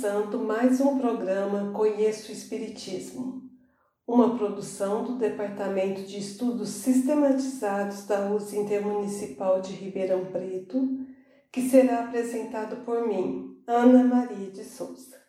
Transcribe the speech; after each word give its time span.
Começando 0.00 0.38
mais 0.38 0.80
um 0.80 0.98
programa 0.98 1.72
Conheço 1.74 2.30
o 2.30 2.34
Espiritismo, 2.34 3.42
uma 4.08 4.34
produção 4.34 5.04
do 5.04 5.18
Departamento 5.18 6.04
de 6.04 6.18
Estudos 6.18 6.70
Sistematizados 6.70 8.06
da 8.06 8.30
USE 8.30 8.56
Intermunicipal 8.56 9.60
de 9.60 9.74
Ribeirão 9.74 10.24
Preto, 10.24 10.88
que 11.52 11.68
será 11.68 12.04
apresentado 12.04 12.82
por 12.82 13.06
mim, 13.06 13.62
Ana 13.66 14.02
Maria 14.02 14.50
de 14.50 14.64
Souza. 14.64 15.20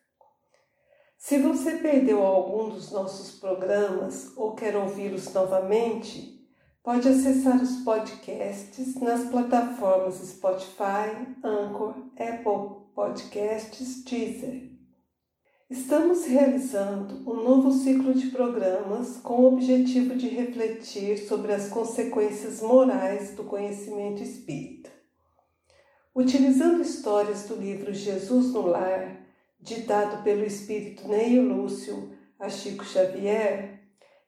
Se 1.17 1.37
você 1.39 1.73
perdeu 1.79 2.25
algum 2.25 2.69
dos 2.69 2.93
nossos 2.93 3.41
programas 3.41 4.31
ou 4.37 4.55
quer 4.55 4.77
ouvi-los 4.77 5.33
novamente, 5.33 6.47
pode 6.81 7.09
acessar 7.09 7.61
os 7.61 7.83
podcasts 7.83 8.95
nas 9.01 9.25
plataformas 9.25 10.15
Spotify, 10.15 11.27
Anchor, 11.43 11.93
Apple 12.17 12.80
Podcasts 12.93 14.03
Teaser. 14.03 14.69
Estamos 15.69 16.25
realizando 16.25 17.29
um 17.29 17.41
novo 17.41 17.71
ciclo 17.71 18.13
de 18.13 18.27
programas 18.27 19.15
com 19.17 19.41
o 19.41 19.53
objetivo 19.53 20.13
de 20.15 20.27
refletir 20.27 21.17
sobre 21.19 21.53
as 21.53 21.69
consequências 21.69 22.61
morais 22.61 23.33
do 23.33 23.45
conhecimento 23.45 24.21
espírita. 24.21 24.89
Utilizando 26.13 26.81
histórias 26.81 27.47
do 27.47 27.55
livro 27.55 27.93
Jesus 27.93 28.51
no 28.51 28.67
Lar, 28.67 29.25
ditado 29.57 30.21
pelo 30.23 30.43
espírito 30.43 31.07
Neio 31.07 31.43
Lúcio 31.43 32.11
a 32.37 32.49
Chico 32.49 32.83
Xavier, 32.83 33.79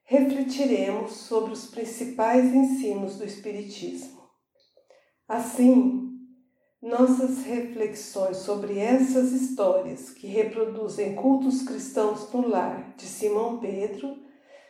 refletiremos 0.06 1.12
sobre 1.12 1.52
os 1.52 1.66
principais 1.66 2.46
ensinos 2.54 3.18
do 3.18 3.26
Espiritismo. 3.26 4.24
Assim, 5.28 6.03
nossas 6.84 7.46
reflexões 7.46 8.38
sobre 8.38 8.78
essas 8.78 9.32
histórias 9.32 10.10
que 10.10 10.28
reproduzem 10.28 11.16
cultos 11.16 11.64
cristãos 11.64 12.30
no 12.34 12.46
lar 12.46 12.94
de 12.98 13.06
Simão 13.06 13.58
Pedro 13.58 14.18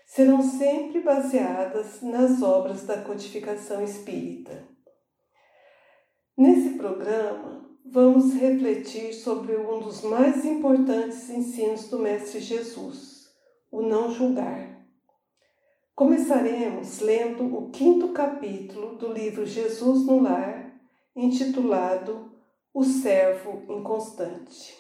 serão 0.05 0.43
sempre 0.43 1.01
baseadas 1.01 2.03
nas 2.03 2.43
obras 2.43 2.85
da 2.85 3.01
codificação 3.01 3.83
espírita. 3.83 4.63
Nesse 6.37 6.77
programa, 6.77 7.67
vamos 7.83 8.33
refletir 8.35 9.13
sobre 9.13 9.57
um 9.57 9.79
dos 9.79 10.03
mais 10.03 10.45
importantes 10.45 11.27
ensinos 11.31 11.89
do 11.89 11.97
Mestre 11.97 12.39
Jesus, 12.39 13.27
o 13.71 13.81
não 13.81 14.11
julgar. 14.11 14.85
Começaremos 15.95 16.99
lendo 16.99 17.43
o 17.55 17.71
quinto 17.71 18.09
capítulo 18.09 18.97
do 18.97 19.11
livro 19.11 19.47
Jesus 19.47 20.05
no 20.05 20.21
Lar 20.21 20.62
intitulado 21.15 22.31
O 22.73 22.83
Servo 22.83 23.61
Inconstante. 23.69 24.73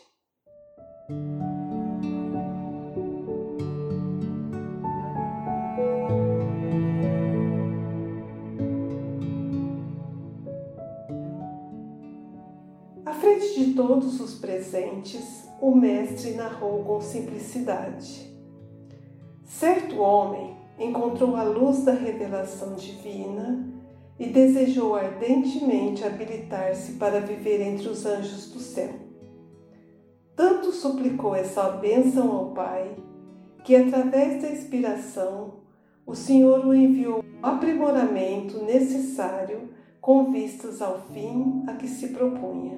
À 13.05 13.13
frente 13.13 13.53
de 13.53 13.73
todos 13.75 14.19
os 14.19 14.39
presentes, 14.39 15.47
o 15.61 15.75
Mestre 15.75 16.33
narrou 16.33 16.83
com 16.83 16.99
simplicidade. 16.99 18.33
Certo 19.43 19.97
homem 19.99 20.57
encontrou 20.79 21.35
a 21.35 21.43
luz 21.43 21.83
da 21.83 21.93
revelação 21.93 22.73
divina 22.73 23.72
e 24.19 24.27
desejou 24.27 24.95
ardentemente 24.95 26.03
habilitar-se 26.03 26.93
para 26.93 27.19
viver 27.19 27.61
entre 27.61 27.87
os 27.87 28.05
anjos 28.05 28.51
do 28.51 28.59
céu. 28.59 28.91
Tanto 30.35 30.71
suplicou 30.71 31.35
essa 31.35 31.69
bênção 31.69 32.31
ao 32.31 32.51
Pai, 32.51 32.95
que 33.63 33.75
através 33.75 34.41
da 34.41 34.49
inspiração, 34.49 35.61
o 36.05 36.15
Senhor 36.15 36.65
o 36.65 36.73
enviou 36.73 37.19
o 37.19 37.23
aprimoramento 37.41 38.63
necessário 38.63 39.69
com 40.01 40.31
vistas 40.31 40.81
ao 40.81 41.01
fim 41.13 41.63
a 41.67 41.73
que 41.73 41.87
se 41.87 42.09
propunha. 42.09 42.77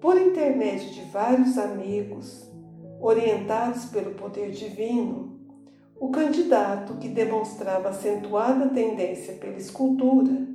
Por 0.00 0.20
intermédio 0.20 0.90
de 0.90 1.02
vários 1.10 1.58
amigos, 1.58 2.50
orientados 3.00 3.86
pelo 3.86 4.12
poder 4.14 4.50
divino, 4.50 5.33
o 5.98 6.08
candidato, 6.08 6.94
que 6.94 7.08
demonstrava 7.08 7.90
acentuada 7.90 8.68
tendência 8.68 9.34
pela 9.34 9.56
escultura, 9.56 10.46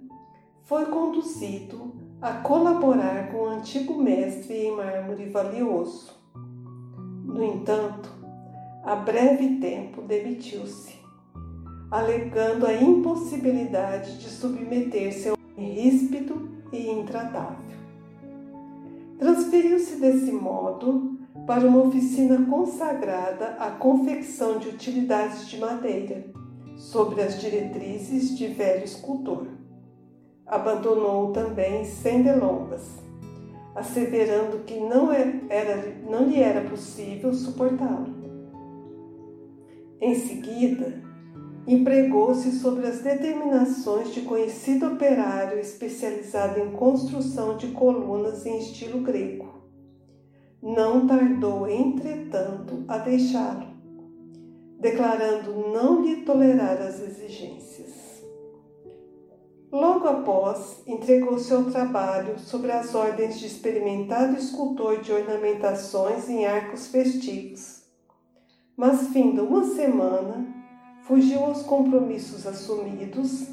foi 0.64 0.86
conduzido 0.86 1.94
a 2.22 2.34
colaborar 2.34 3.32
com 3.32 3.38
o 3.38 3.48
antigo 3.48 3.96
mestre 3.96 4.54
em 4.54 4.76
mármore 4.76 5.30
valioso. 5.30 6.14
No 7.24 7.44
entanto, 7.44 8.10
a 8.84 8.96
breve 8.96 9.58
tempo 9.58 10.02
demitiu-se, 10.02 10.96
alegando 11.90 12.66
a 12.66 12.74
impossibilidade 12.74 14.20
de 14.20 14.30
submeter-se 14.30 15.30
ao 15.30 15.38
ríspido 15.58 16.50
e 16.72 16.90
intratável. 16.90 17.78
Transferiu-se 19.18 19.96
desse 19.96 20.32
modo 20.32 21.19
para 21.50 21.68
uma 21.68 21.82
oficina 21.82 22.46
consagrada 22.46 23.56
à 23.58 23.72
confecção 23.72 24.60
de 24.60 24.70
utilidades 24.70 25.48
de 25.48 25.58
madeira, 25.58 26.24
sobre 26.78 27.24
as 27.24 27.42
diretrizes 27.42 28.38
de 28.38 28.46
velho 28.46 28.86
escultor. 28.86 29.48
Abandonou 30.46 31.32
também 31.32 31.86
sem 31.86 32.22
delongas, 32.22 32.88
asseverando 33.74 34.59
que 34.59 34.80
não, 34.80 35.12
é, 35.12 35.42
era, 35.50 35.92
não 36.08 36.28
lhe 36.28 36.40
era 36.40 36.70
possível 36.70 37.34
suportá-lo. 37.34 38.14
Em 40.00 40.14
seguida, 40.14 41.02
empregou-se 41.66 42.59
sobre 42.59 42.86
as 42.86 43.00
determinações 43.00 44.14
de 44.14 44.22
conhecido 44.22 44.86
operário 44.86 45.58
especializado 45.58 46.59
em 46.59 46.70
construção 46.74 47.58
de 47.58 47.70
colunas 47.70 48.46
em 48.46 48.59
estilo 48.59 49.02
grego 49.02 49.49
não 50.62 51.08
tardou, 51.08 51.68
entretanto, 51.68 52.84
a 52.88 52.97
deixá-lo, 52.97 53.68
declarando 54.80 55.70
não 55.72 56.02
lhe 56.02 56.18
tolerar 56.18 56.81
as 56.81 57.00
exigências. 57.00 58.00
Logo 59.72 60.08
após, 60.08 60.81
entregou-se 60.88 61.53
ao 61.53 61.66
trabalho 61.66 62.40
sobre 62.40 62.72
as 62.72 62.96
ordens 62.96 63.40
de 63.40 63.46
experimentado 63.46 64.36
escultor 64.36 65.00
de 65.00 65.12
ornamentações 65.12 66.28
em 66.28 66.46
arcos 66.46 66.88
festivos. 66.88 67.84
Mas, 68.76 69.09
findo 69.09 69.44
uma 69.44 69.64
semana, 69.64 70.47
fugiu 71.03 71.44
aos 71.44 71.62
compromissos 71.62 72.47
assumidos, 72.47 73.47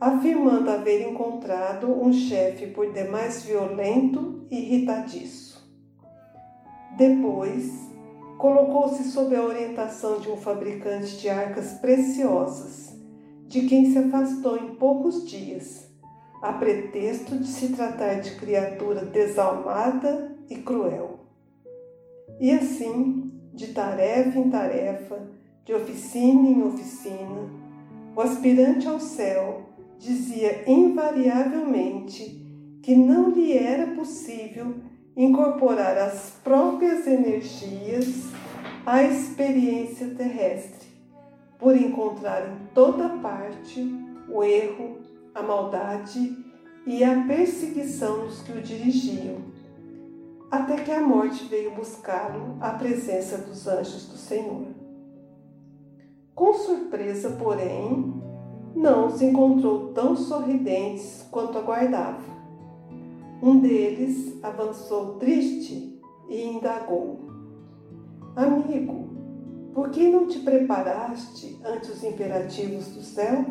afirmando 0.00 0.68
haver 0.68 1.08
encontrado 1.08 1.86
um 1.86 2.12
chefe 2.12 2.66
por 2.66 2.92
demais 2.92 3.44
violento 3.44 4.44
e 4.50 4.58
irritadiço. 4.58 5.51
Depois, 6.96 7.90
colocou-se 8.38 9.04
sob 9.04 9.34
a 9.34 9.42
orientação 9.42 10.20
de 10.20 10.28
um 10.28 10.36
fabricante 10.36 11.16
de 11.18 11.28
arcas 11.28 11.72
preciosas, 11.74 12.94
de 13.46 13.66
quem 13.66 13.90
se 13.90 13.98
afastou 13.98 14.56
em 14.56 14.74
poucos 14.74 15.28
dias, 15.28 15.88
a 16.42 16.52
pretexto 16.52 17.38
de 17.38 17.46
se 17.46 17.68
tratar 17.68 18.20
de 18.20 18.34
criatura 18.36 19.04
desalmada 19.04 20.36
e 20.50 20.56
cruel. 20.56 21.20
E 22.40 22.50
assim, 22.50 23.30
de 23.54 23.68
tarefa 23.68 24.38
em 24.38 24.50
tarefa, 24.50 25.30
de 25.64 25.72
oficina 25.72 26.48
em 26.48 26.62
oficina, 26.62 27.48
o 28.16 28.20
aspirante 28.20 28.88
ao 28.88 28.98
céu 28.98 29.68
dizia 29.98 30.68
invariavelmente 30.68 32.42
que 32.82 32.96
não 32.96 33.30
lhe 33.30 33.56
era 33.56 33.94
possível 33.94 34.74
incorporar 35.16 35.98
as 35.98 36.38
próprias 36.42 37.06
energias 37.06 38.30
à 38.86 39.02
experiência 39.02 40.14
terrestre, 40.14 40.88
por 41.58 41.76
encontrar 41.76 42.48
em 42.48 42.66
toda 42.74 43.08
parte 43.20 43.80
o 44.28 44.42
erro, 44.42 44.98
a 45.34 45.42
maldade 45.42 46.36
e 46.86 47.04
a 47.04 47.24
perseguição 47.24 48.26
dos 48.26 48.42
que 48.42 48.52
o 48.52 48.62
dirigiam, 48.62 49.36
até 50.50 50.76
que 50.76 50.90
a 50.90 51.00
morte 51.00 51.44
veio 51.44 51.74
buscá-lo 51.74 52.56
à 52.60 52.70
presença 52.70 53.38
dos 53.38 53.66
anjos 53.66 54.06
do 54.08 54.16
Senhor. 54.16 54.66
Com 56.34 56.54
surpresa, 56.54 57.36
porém, 57.38 58.14
não 58.74 59.06
os 59.06 59.20
encontrou 59.20 59.92
tão 59.92 60.16
sorridentes 60.16 61.26
quanto 61.30 61.58
aguardava. 61.58 62.31
Um 63.42 63.58
deles 63.58 64.38
avançou 64.40 65.14
triste 65.14 66.00
e 66.28 66.44
indagou: 66.44 67.18
Amigo, 68.36 69.10
por 69.74 69.90
que 69.90 70.08
não 70.08 70.28
te 70.28 70.38
preparaste 70.38 71.60
ante 71.64 71.90
os 71.90 72.04
imperativos 72.04 72.86
do 72.92 73.02
céu? 73.02 73.44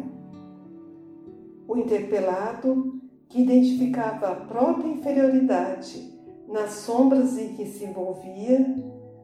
O 1.67 1.75
interpelado, 1.75 3.01
que 3.27 3.41
identificava 3.41 4.29
a 4.29 4.35
própria 4.35 4.87
inferioridade 4.87 6.09
nas 6.47 6.71
sombras 6.71 7.37
em 7.37 7.53
que 7.55 7.65
se 7.65 7.83
envolvia, 7.83 8.65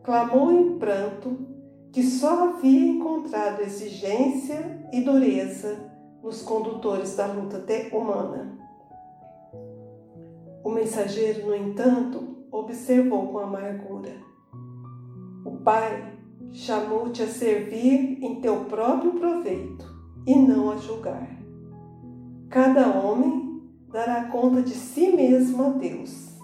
clamou 0.03 0.51
em 0.51 0.77
pranto 0.77 1.47
que 1.93 2.03
só 2.03 2.49
havia 2.49 2.89
encontrado 2.89 3.61
exigência 3.61 4.85
e 4.91 4.99
dureza 4.99 5.89
nos 6.21 6.41
condutores 6.41 7.15
da 7.15 7.27
luta 7.27 7.63
humana. 7.93 8.66
O 10.67 10.71
mensageiro, 10.71 11.47
no 11.47 11.55
entanto, 11.55 12.45
observou 12.51 13.29
com 13.29 13.39
amargura: 13.39 14.17
O 15.45 15.51
Pai 15.63 16.13
chamou-te 16.51 17.23
a 17.23 17.27
servir 17.27 18.21
em 18.21 18.41
teu 18.41 18.65
próprio 18.65 19.13
proveito 19.13 19.85
e 20.25 20.35
não 20.35 20.69
a 20.69 20.75
julgar. 20.75 21.39
Cada 22.49 22.85
homem 22.99 23.61
dará 23.89 24.25
conta 24.25 24.61
de 24.61 24.73
si 24.73 25.09
mesmo 25.13 25.63
a 25.63 25.69
Deus. 25.69 26.37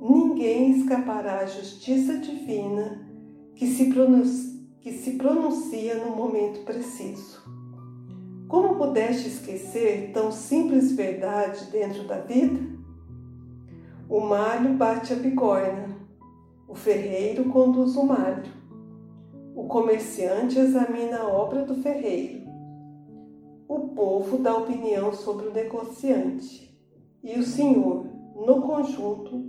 Ninguém 0.00 0.78
escapará 0.78 1.40
à 1.40 1.46
justiça 1.46 2.16
divina 2.16 3.06
que 3.54 3.66
se, 3.66 3.92
pronuncia, 3.92 4.58
que 4.80 4.90
se 4.90 5.18
pronuncia 5.18 5.96
no 5.96 6.16
momento 6.16 6.64
preciso. 6.64 7.42
Como 8.48 8.76
pudeste 8.76 9.28
esquecer 9.28 10.12
tão 10.14 10.32
simples 10.32 10.92
verdade 10.92 11.70
dentro 11.70 12.04
da 12.04 12.20
vida? 12.20 12.69
O 14.10 14.20
malho 14.20 14.74
bate 14.74 15.14
a 15.14 15.16
bigorna, 15.16 15.96
o 16.68 16.74
ferreiro 16.74 17.44
conduz 17.46 17.96
o 17.96 18.04
malho 18.04 18.60
o 19.54 19.64
comerciante 19.64 20.58
examina 20.58 21.18
a 21.18 21.28
obra 21.28 21.64
do 21.64 21.74
ferreiro. 21.82 22.48
O 23.68 23.88
povo 23.88 24.38
dá 24.38 24.56
opinião 24.56 25.12
sobre 25.12 25.48
o 25.48 25.52
negociante. 25.52 26.74
E 27.22 27.38
o 27.38 27.42
Senhor, 27.42 28.06
no 28.34 28.62
conjunto, 28.62 29.44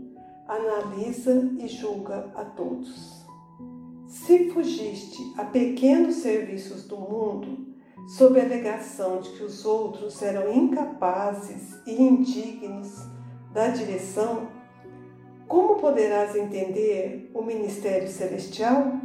analisa 0.48 1.50
e 1.58 1.68
julga 1.68 2.30
a 2.36 2.44
todos. 2.44 3.26
Se 4.06 4.50
fugiste 4.50 5.18
a 5.38 5.46
pequenos 5.46 6.16
serviços 6.16 6.86
do 6.86 6.98
mundo, 6.98 7.74
sob 8.18 8.38
a 8.38 8.44
alegação 8.44 9.22
de 9.22 9.30
que 9.30 9.44
os 9.44 9.64
outros 9.64 10.22
eram 10.22 10.54
incapazes 10.54 11.80
e 11.88 12.02
indignos 12.02 12.98
da 13.54 13.68
direção, 13.70 14.48
como 15.48 15.76
poderás 15.76 16.36
entender 16.36 17.30
o 17.34 17.42
ministério 17.42 18.08
celestial? 18.08 19.00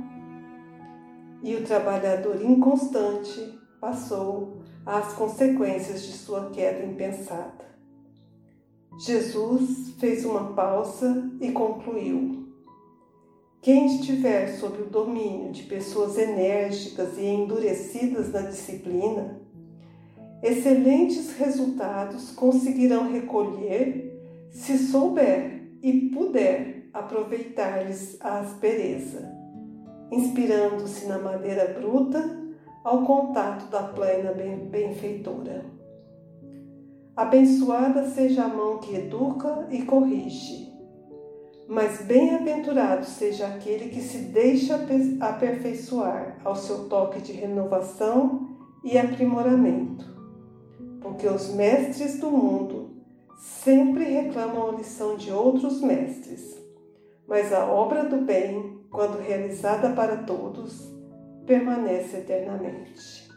e 1.47 1.55
o 1.55 1.63
trabalhador 1.63 2.43
inconstante 2.43 3.57
passou 3.81 4.63
às 4.85 5.13
consequências 5.13 6.03
de 6.03 6.13
sua 6.13 6.51
queda 6.51 6.85
impensada. 6.85 7.67
Jesus 8.99 9.95
fez 10.01 10.25
uma 10.25 10.55
pausa 10.55 11.31
e 11.41 11.53
concluiu: 11.53 12.49
Quem 13.63 13.87
estiver 13.87 14.57
sob 14.59 14.83
o 14.83 14.91
domínio 14.91 15.53
de 15.53 15.63
pessoas 15.65 16.19
enérgicas 16.19 17.17
e 17.17 17.25
endurecidas 17.25 18.33
na 18.33 18.41
disciplina, 18.41 19.41
excelentes 20.43 21.37
resultados 21.37 22.33
conseguirão 22.33 23.13
recolher 23.13 24.06
se 24.57 24.79
souber 24.79 25.69
e 25.83 26.11
puder 26.11 26.89
aproveitar-lhes 26.93 28.17
a 28.21 28.41
aspereza 28.41 29.37
inspirando-se 30.11 31.07
na 31.07 31.19
madeira 31.19 31.75
bruta 31.79 32.45
ao 32.85 33.03
contato 33.03 33.69
da 33.71 33.83
plena 33.83 34.33
benfeitora. 34.33 35.65
Abençoada 37.17 38.09
seja 38.11 38.45
a 38.45 38.49
mão 38.49 38.79
que 38.79 38.95
educa 38.95 39.67
e 39.71 39.83
corrige, 39.83 40.73
mas 41.67 42.03
bem-aventurado 42.03 43.05
seja 43.07 43.47
aquele 43.47 43.89
que 43.89 44.01
se 44.01 44.19
deixa 44.19 44.79
aperfeiçoar 45.21 46.39
ao 46.45 46.55
seu 46.55 46.89
toque 46.89 47.21
de 47.21 47.33
renovação 47.33 48.57
e 48.85 48.97
aprimoramento, 48.97 50.05
porque 51.01 51.27
os 51.27 51.53
mestres 51.55 52.21
do 52.21 52.31
mundo 52.31 52.86
sempre 53.37 54.05
reclamam 54.05 54.71
a 54.71 54.73
lição 54.73 55.17
de 55.17 55.31
outros 55.31 55.81
mestres, 55.81 56.57
mas 57.27 57.53
a 57.53 57.67
obra 57.67 58.05
do 58.05 58.19
bem 58.19 58.77
quando 58.91 59.19
realizada 59.19 59.91
para 59.91 60.19
todos, 60.19 60.91
permanece 61.47 62.17
eternamente. 62.17 63.31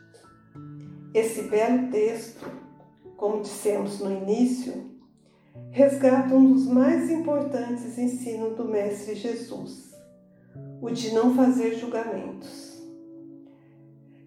Esse 1.14 1.44
belo 1.44 1.90
texto, 1.92 2.46
como 3.18 3.42
dissemos 3.42 4.00
no 4.00 4.10
início, 4.10 4.90
resgata 5.72 6.34
um 6.34 6.54
dos 6.54 6.66
mais 6.66 7.10
importantes 7.12 7.98
ensinos 7.98 8.56
do 8.56 8.66
Mestre 8.66 9.16
Jesus, 9.16 9.94
o 10.82 10.90
de 10.90 11.14
não 11.14 11.36
fazer 11.36 11.76
julgamentos. 11.76 12.82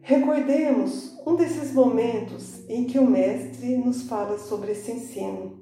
Recordemos 0.03 1.17
um 1.27 1.35
desses 1.37 1.73
momentos 1.73 2.69
em 2.69 2.85
que 2.85 2.99
o 2.99 3.09
Mestre 3.09 3.77
nos 3.77 4.03
fala 4.03 4.37
sobre 4.37 4.73
esse 4.73 4.93
ensino, 4.93 5.62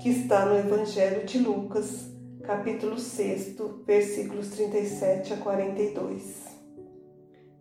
que 0.00 0.10
está 0.10 0.44
no 0.46 0.56
Evangelho 0.56 1.24
de 1.24 1.38
Lucas, 1.38 2.10
capítulo 2.42 2.98
6, 2.98 3.56
versículos 3.86 4.50
37 4.50 5.34
a 5.34 5.36
42. 5.38 6.44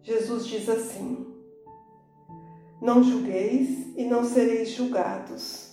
Jesus 0.01 0.45
diz 0.47 0.67
assim: 0.67 1.25
Não 2.81 3.03
julgueis 3.03 3.95
e 3.95 4.05
não 4.05 4.23
sereis 4.25 4.71
julgados. 4.71 5.71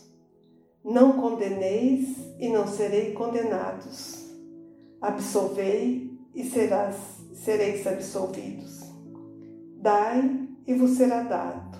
Não 0.84 1.20
condeneis 1.20 2.16
e 2.38 2.48
não 2.48 2.66
serei 2.66 3.12
condenados. 3.12 4.30
Absolvei 5.00 6.18
e 6.34 6.44
serás, 6.44 6.96
sereis 7.34 7.86
absolvidos. 7.86 8.80
Dai 9.76 10.48
e 10.66 10.74
vos 10.74 10.92
será 10.92 11.22
dado. 11.22 11.78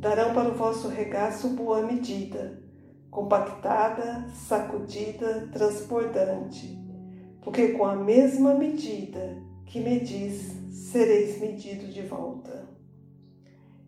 Darão 0.00 0.34
para 0.34 0.50
o 0.50 0.54
vosso 0.54 0.88
regaço 0.88 1.48
boa 1.50 1.82
medida 1.82 2.67
compactada, 3.10 4.28
sacudida, 4.34 5.48
transbordante, 5.52 6.78
porque 7.42 7.68
com 7.68 7.84
a 7.84 7.96
mesma 7.96 8.54
medida 8.54 9.36
que 9.64 9.80
medis, 9.80 10.52
sereis 10.70 11.40
medido 11.40 11.86
de 11.88 12.02
volta. 12.02 12.68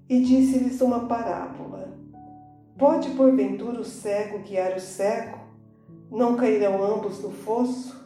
E 0.08 0.20
disse-lhes 0.20 0.80
uma 0.80 1.06
parábola: 1.06 1.96
Pode 2.76 3.10
porventura 3.10 3.80
o 3.80 3.84
cego 3.84 4.40
guiar 4.40 4.76
o 4.76 4.80
cego? 4.80 5.38
Não 6.10 6.36
cairão 6.36 6.82
ambos 6.82 7.22
no 7.22 7.30
fosso? 7.30 8.00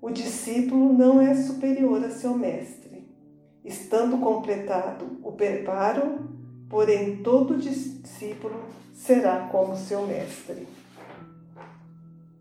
O 0.00 0.10
discípulo 0.10 0.92
não 0.92 1.20
é 1.20 1.34
superior 1.34 2.04
a 2.04 2.10
seu 2.10 2.36
mestre, 2.36 3.08
estando 3.64 4.18
completado 4.18 5.18
o 5.22 5.32
preparo, 5.32 6.28
porém 6.68 7.22
todo 7.22 7.56
discípulo 7.56 8.60
será 9.02 9.48
como 9.50 9.76
seu 9.76 10.06
mestre. 10.06 10.66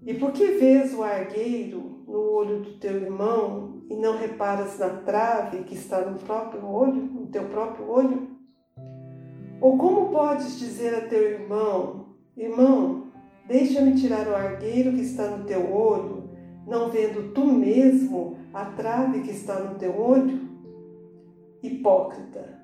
E 0.04 0.14
por 0.14 0.32
que 0.32 0.46
vês 0.46 0.94
o 0.94 1.04
argueiro 1.04 2.04
no 2.08 2.20
olho 2.20 2.60
do 2.60 2.74
teu 2.74 2.98
irmão 2.98 3.82
e 3.90 3.96
não 3.96 4.16
reparas 4.16 4.78
na 4.78 4.90
trave 4.90 5.64
que 5.64 5.74
está 5.74 6.02
no 6.02 6.20
próprio 6.20 6.64
olho, 6.68 7.02
no 7.02 7.26
teu 7.28 7.46
próprio 7.46 7.90
olho? 7.90 8.28
Ou 9.60 9.76
como 9.76 10.12
podes 10.12 10.60
dizer 10.60 10.94
a 10.94 11.08
teu 11.08 11.24
irmão, 11.32 12.06
irmão, 12.38 13.08
deixa-me 13.48 13.96
tirar 13.96 14.28
o 14.28 14.36
argueiro 14.36 14.94
que 14.94 15.02
está 15.02 15.30
no 15.30 15.46
teu 15.46 15.74
olho, 15.74 16.30
não 16.68 16.90
vendo 16.90 17.34
tu 17.34 17.44
mesmo 17.44 18.38
a 18.54 18.66
trave 18.66 19.22
que 19.22 19.32
está 19.32 19.60
no 19.60 19.80
teu 19.80 20.00
olho? 20.00 20.42
Hipócrita, 21.64 22.60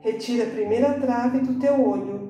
retira 0.00 0.44
a 0.44 0.50
primeira 0.50 1.00
trave 1.00 1.40
do 1.40 1.58
teu 1.58 1.84
olho 1.84 2.29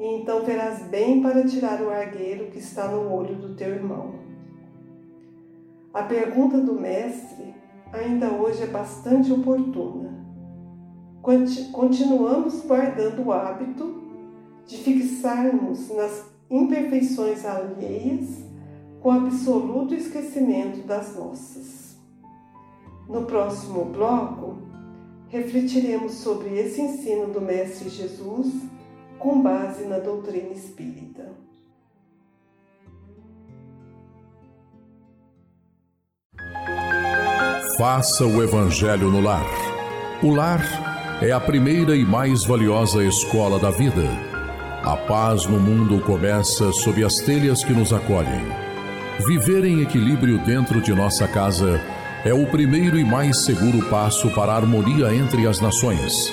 e 0.00 0.06
então 0.06 0.42
verás 0.42 0.82
bem 0.84 1.20
para 1.20 1.46
tirar 1.46 1.82
o 1.82 1.90
argueiro 1.90 2.50
que 2.50 2.58
está 2.58 2.88
no 2.88 3.12
olho 3.12 3.36
do 3.36 3.54
teu 3.54 3.68
irmão. 3.68 4.14
A 5.92 6.04
pergunta 6.04 6.58
do 6.58 6.72
Mestre 6.72 7.54
ainda 7.92 8.30
hoje 8.30 8.62
é 8.62 8.66
bastante 8.66 9.30
oportuna. 9.30 10.18
Continuamos 11.72 12.62
guardando 12.62 13.26
o 13.26 13.32
hábito 13.32 14.02
de 14.66 14.78
fixarmos 14.78 15.90
nas 15.90 16.24
imperfeições 16.48 17.44
alheias 17.44 18.42
com 19.02 19.10
absoluto 19.10 19.94
esquecimento 19.94 20.86
das 20.86 21.14
nossas. 21.14 21.98
No 23.06 23.26
próximo 23.26 23.84
bloco, 23.84 24.56
refletiremos 25.28 26.12
sobre 26.12 26.58
esse 26.58 26.80
ensino 26.80 27.26
do 27.26 27.40
Mestre 27.40 27.90
Jesus 27.90 28.70
com 29.20 29.42
base 29.42 29.84
na 29.84 29.98
doutrina 29.98 30.52
espírita. 30.54 31.28
Faça 37.76 38.26
o 38.26 38.42
Evangelho 38.42 39.10
no 39.10 39.20
lar. 39.20 39.46
O 40.22 40.34
lar 40.34 40.62
é 41.22 41.30
a 41.32 41.38
primeira 41.38 41.94
e 41.94 42.04
mais 42.04 42.44
valiosa 42.44 43.04
escola 43.04 43.58
da 43.58 43.70
vida. 43.70 44.04
A 44.82 44.96
paz 44.96 45.46
no 45.46 45.60
mundo 45.60 46.00
começa 46.00 46.72
sob 46.72 47.04
as 47.04 47.16
telhas 47.16 47.62
que 47.62 47.74
nos 47.74 47.92
acolhem. 47.92 48.46
Viver 49.26 49.66
em 49.66 49.82
equilíbrio 49.82 50.38
dentro 50.38 50.80
de 50.80 50.94
nossa 50.94 51.28
casa 51.28 51.78
é 52.24 52.32
o 52.32 52.46
primeiro 52.46 52.98
e 52.98 53.04
mais 53.04 53.44
seguro 53.44 53.86
passo 53.90 54.30
para 54.30 54.52
a 54.52 54.56
harmonia 54.56 55.14
entre 55.14 55.46
as 55.46 55.60
nações. 55.60 56.32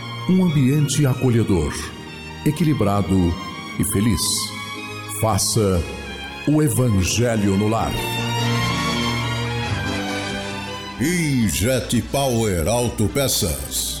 um 0.29 0.45
ambiente 0.45 1.05
acolhedor, 1.05 1.73
equilibrado 2.45 3.33
e 3.79 3.83
feliz. 3.83 4.21
Faça 5.19 5.81
o 6.47 6.61
Evangelho 6.61 7.57
no 7.57 7.67
lar. 7.67 7.91
Injet 10.99 12.01
Power 12.03 12.67
Autopeças 12.67 14.00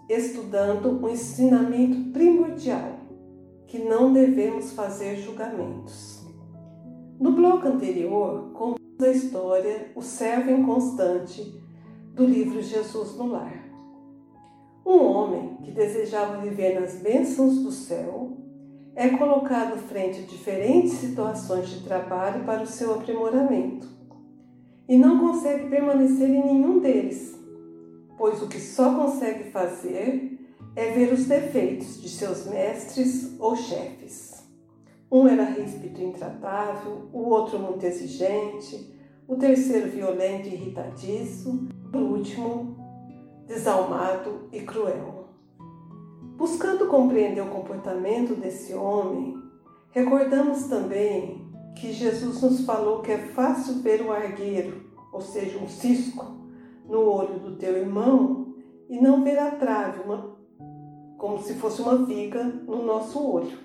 estudando 0.08 1.04
um 1.04 1.08
ensinamento 1.08 2.12
primordial 2.12 3.01
que 3.72 3.78
não 3.78 4.12
devemos 4.12 4.72
fazer 4.72 5.16
julgamentos. 5.16 6.22
No 7.18 7.32
bloco 7.32 7.66
anterior, 7.66 8.50
contamos 8.52 9.02
a 9.02 9.08
história 9.08 9.90
O 9.96 10.02
Servo 10.02 10.50
Inconstante 10.50 11.58
do 12.14 12.26
livro 12.26 12.60
Jesus 12.60 13.16
no 13.16 13.28
Lar. 13.28 13.64
Um 14.84 15.02
homem 15.06 15.56
que 15.62 15.70
desejava 15.70 16.42
viver 16.42 16.78
nas 16.78 16.96
bênçãos 16.96 17.62
do 17.62 17.72
céu 17.72 18.36
é 18.94 19.08
colocado 19.08 19.78
frente 19.78 20.20
a 20.20 20.26
diferentes 20.26 20.92
situações 20.92 21.70
de 21.70 21.82
trabalho 21.82 22.44
para 22.44 22.64
o 22.64 22.66
seu 22.66 22.92
aprimoramento 22.92 23.88
e 24.86 24.98
não 24.98 25.18
consegue 25.18 25.70
permanecer 25.70 26.28
em 26.28 26.44
nenhum 26.44 26.78
deles, 26.78 27.40
pois 28.18 28.42
o 28.42 28.48
que 28.48 28.60
só 28.60 28.94
consegue 28.94 29.44
fazer 29.44 30.31
é 30.74 30.90
ver 30.90 31.12
os 31.12 31.26
defeitos 31.26 32.00
de 32.00 32.08
seus 32.08 32.46
mestres 32.46 33.36
ou 33.38 33.54
chefes. 33.56 34.42
Um 35.10 35.28
era 35.28 35.44
ríspido 35.44 36.00
e 36.00 36.04
intratável, 36.04 37.08
o 37.12 37.28
outro 37.28 37.58
muito 37.58 37.84
exigente, 37.84 38.96
o 39.28 39.36
terceiro 39.36 39.90
violento 39.90 40.48
e 40.48 40.54
irritadiço, 40.54 41.68
o 41.92 41.98
último 41.98 42.76
desalmado 43.46 44.48
e 44.50 44.60
cruel. 44.60 45.28
Buscando 46.36 46.86
compreender 46.86 47.42
o 47.42 47.50
comportamento 47.50 48.34
desse 48.34 48.72
homem, 48.74 49.36
recordamos 49.90 50.64
também 50.64 51.46
que 51.76 51.92
Jesus 51.92 52.40
nos 52.40 52.64
falou 52.64 53.02
que 53.02 53.12
é 53.12 53.18
fácil 53.18 53.82
ver 53.82 54.00
o 54.00 54.10
argueiro, 54.10 54.90
ou 55.12 55.20
seja, 55.20 55.58
um 55.58 55.68
cisco, 55.68 56.24
no 56.88 57.00
olho 57.00 57.38
do 57.38 57.56
teu 57.56 57.76
irmão 57.76 58.54
e 58.88 59.00
não 59.00 59.22
ver 59.22 59.38
a 59.38 59.50
trave, 59.52 60.02
uma 60.02 60.31
como 61.22 61.40
se 61.40 61.54
fosse 61.54 61.80
uma 61.80 62.04
viga 62.04 62.42
no 62.42 62.84
nosso 62.84 63.24
olho. 63.24 63.56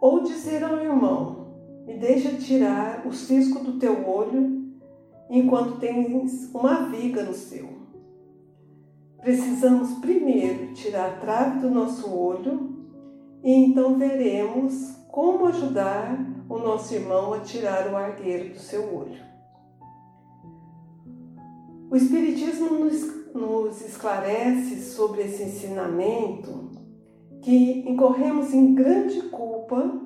Ou 0.00 0.22
dizer 0.22 0.62
ao 0.62 0.78
irmão: 0.78 1.48
Me 1.84 1.98
deixa 1.98 2.30
tirar 2.36 3.04
o 3.04 3.12
cisco 3.12 3.58
do 3.58 3.76
teu 3.80 4.08
olho 4.08 4.70
enquanto 5.28 5.80
tens 5.80 6.48
uma 6.54 6.88
viga 6.90 7.24
no 7.24 7.34
seu. 7.34 7.68
Precisamos 9.20 9.98
primeiro 9.98 10.72
tirar 10.74 11.08
a 11.08 11.16
trave 11.16 11.58
do 11.58 11.72
nosso 11.72 12.08
olho 12.16 12.86
e 13.42 13.52
então 13.52 13.98
veremos 13.98 14.94
como 15.08 15.46
ajudar 15.46 16.24
o 16.48 16.58
nosso 16.58 16.94
irmão 16.94 17.34
a 17.34 17.40
tirar 17.40 17.90
o 17.90 17.96
argueiro 17.96 18.50
do 18.50 18.60
seu 18.60 18.94
olho. 18.94 19.20
O 21.90 21.96
Espiritismo 21.96 22.78
nos 22.78 23.25
nos 23.36 23.80
esclarece 23.80 24.80
sobre 24.80 25.22
esse 25.22 25.42
ensinamento 25.42 26.70
que 27.42 27.88
incorremos 27.88 28.52
em 28.52 28.74
grande 28.74 29.22
culpa 29.28 30.00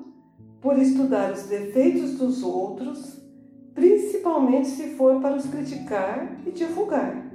por 0.61 0.77
estudar 0.77 1.31
os 1.31 1.43
defeitos 1.43 2.17
dos 2.17 2.43
outros, 2.43 3.19
principalmente 3.73 4.67
se 4.67 4.95
for 4.95 5.19
para 5.19 5.35
os 5.35 5.45
criticar 5.45 6.39
e 6.45 6.51
divulgar, 6.51 7.31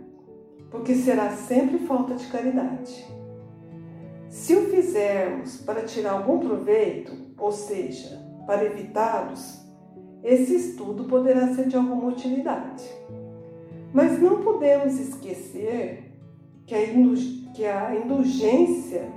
porque 0.71 0.95
será 0.95 1.31
sempre 1.31 1.79
falta 1.79 2.15
de 2.15 2.27
caridade. 2.29 3.05
Se 4.29 4.55
o 4.55 4.69
fizermos 4.69 5.57
para 5.59 5.83
tirar 5.83 6.13
algum 6.13 6.39
proveito, 6.39 7.13
ou 7.39 7.51
seja, 7.51 8.23
para 8.47 8.65
evitá-los, 8.65 9.61
esse 10.23 10.55
estudo 10.55 11.05
poderá 11.05 11.55
ser 11.55 11.69
de 11.69 11.77
alguma 11.77 12.09
utilidade. 12.09 12.85
Mas 13.97 14.21
não 14.21 14.43
podemos 14.43 15.01
esquecer 15.01 16.13
que 16.67 16.75
a 17.65 17.95
indulgência 17.95 19.11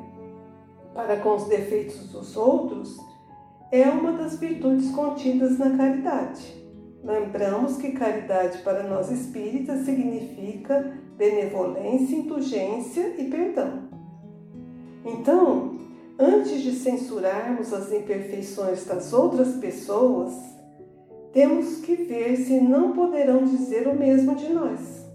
para 0.96 1.18
com 1.18 1.36
os 1.36 1.50
defeitos 1.50 2.08
dos 2.14 2.38
outros 2.38 2.98
é 3.74 3.90
uma 3.90 4.14
das 4.14 4.40
virtudes 4.40 4.90
contidas 4.92 5.60
na 5.60 5.76
caridade. 5.76 6.66
Lembramos 7.04 7.76
que 7.76 7.92
caridade 7.92 8.60
para 8.60 8.84
nós 8.84 9.12
espíritas 9.12 9.82
significa 9.82 10.98
benevolência, 11.18 12.16
indulgência 12.16 13.16
e 13.18 13.26
perdão. 13.26 13.90
Então, 15.04 15.78
antes 16.18 16.62
de 16.62 16.72
censurarmos 16.72 17.74
as 17.74 17.92
imperfeições 17.92 18.86
das 18.86 19.12
outras 19.12 19.58
pessoas, 19.58 20.32
temos 21.32 21.82
que 21.82 21.96
ver 21.96 22.38
se 22.38 22.60
não 22.60 22.94
poderão 22.94 23.44
dizer 23.44 23.88
o 23.88 23.96
mesmo 23.96 24.36
de 24.36 24.52
nós. 24.52 25.06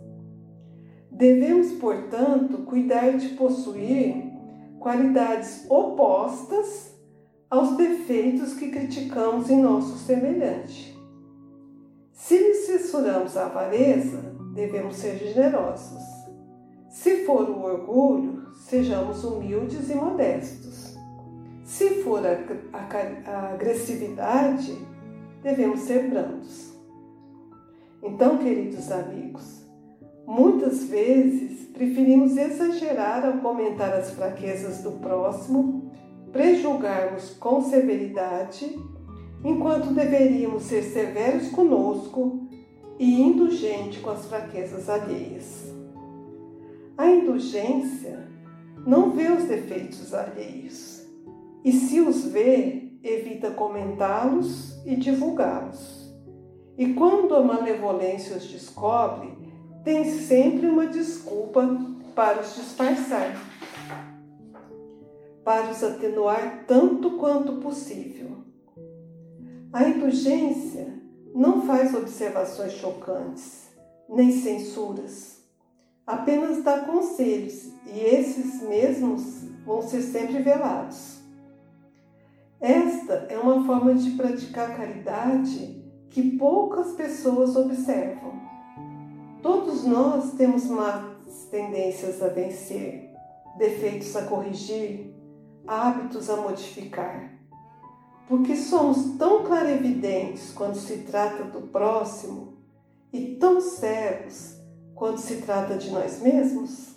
Devemos, 1.11 1.73
portanto, 1.73 2.59
cuidar 2.65 3.17
de 3.17 3.31
possuir 3.31 4.33
qualidades 4.79 5.65
opostas 5.69 6.95
aos 7.49 7.77
defeitos 7.77 8.55
que 8.55 8.71
criticamos 8.71 9.49
em 9.49 9.63
nosso 9.63 9.97
semelhante. 9.99 10.95
Se 12.13 12.37
lhe 12.37 12.55
censuramos 12.55 13.37
a 13.37 13.47
avareza, 13.47 14.35
devemos 14.55 14.97
ser 14.97 15.19
generosos. 15.19 16.03
Se 16.89 17.25
for 17.25 17.49
o 17.49 17.63
orgulho, 17.63 18.53
sejamos 18.55 19.25
humildes 19.25 19.91
e 19.91 19.95
modestos. 19.95 20.97
Se 21.65 22.03
for 22.03 22.23
a 22.25 23.53
agressividade, 23.53 24.77
devemos 25.45 25.81
ser 25.81 26.09
brandos. 26.09 26.73
Então, 28.03 28.39
queridos 28.39 28.91
amigos, 28.91 29.63
muitas 30.27 30.85
vezes 30.85 31.67
preferimos 31.67 32.37
exagerar 32.37 33.27
ao 33.27 33.39
comentar 33.39 33.93
as 33.93 34.11
fraquezas 34.11 34.83
do 34.83 34.93
próximo, 34.93 35.93
prejulgarmos 36.33 37.31
com 37.35 37.61
severidade, 37.61 38.75
enquanto 39.45 39.93
deveríamos 39.93 40.63
ser 40.63 40.83
severos 40.83 41.51
conosco 41.51 42.49
e 42.99 43.21
indulgente 43.21 44.01
com 44.01 44.11
as 44.11 44.25
fraquezas 44.25 44.89
alheias. 44.89 45.71
A 46.97 47.07
indulgência 47.07 48.29
não 48.87 49.11
vê 49.11 49.31
os 49.31 49.45
defeitos 49.45 50.15
alheios 50.15 51.07
e, 51.63 51.73
se 51.73 52.01
os 52.01 52.25
vê, 52.25 52.84
evita 53.05 53.51
comentá-los 53.51 54.83
e 54.87 54.97
divulgá-los. 54.97 56.13
E 56.77 56.95
quando 56.95 57.37
a 57.37 57.43
malevolência 57.43 58.37
os 58.37 58.47
descobre, 58.47 59.37
tem 59.85 60.05
sempre 60.05 60.67
uma 60.67 60.87
desculpa 60.87 61.69
para 62.15 62.41
os 62.41 62.55
disfarçar, 62.55 63.37
para 65.45 65.71
os 65.71 65.85
atenuar 65.85 66.65
tanto 66.67 67.13
quanto 67.19 67.61
possível. 67.61 68.39
A 69.73 69.85
indulgência 69.89 71.01
não 71.35 71.63
faz 71.67 71.95
observações 71.95 72.73
chocantes, 72.73 73.69
nem 74.09 74.31
censuras 74.33 75.35
apenas 76.07 76.63
dá 76.63 76.81
conselhos 76.81 77.73
e 77.87 78.01
esses 78.01 78.63
mesmos 78.63 79.45
vão 79.65 79.83
ser 79.83 80.03
sempre 80.03 80.43
velados. 80.43 81.24
Esta 82.65 83.27
é 83.29 83.39
uma 83.39 83.63
forma 83.67 83.95
de 83.95 84.13
praticar 84.13 84.75
caridade 84.75 85.85
que 86.09 86.39
poucas 86.39 86.93
pessoas 86.93 87.55
observam. 87.57 88.41
Todos 89.43 89.85
nós 89.85 90.33
temos 90.33 90.65
más 90.65 91.05
tendências 91.51 92.23
a 92.23 92.29
vencer, 92.29 93.11
defeitos 93.59 94.17
a 94.17 94.23
corrigir, 94.23 95.15
hábitos 95.67 96.31
a 96.31 96.39
modificar. 96.39 97.35
Porque 98.27 98.57
somos 98.57 99.19
tão 99.19 99.45
clarividentes 99.45 100.51
quando 100.55 100.77
se 100.77 101.03
trata 101.03 101.45
do 101.45 101.69
próximo 101.69 102.55
e 103.13 103.37
tão 103.37 103.61
cegos 103.61 104.59
quando 104.95 105.19
se 105.19 105.43
trata 105.43 105.77
de 105.77 105.91
nós 105.91 106.23
mesmos? 106.23 106.95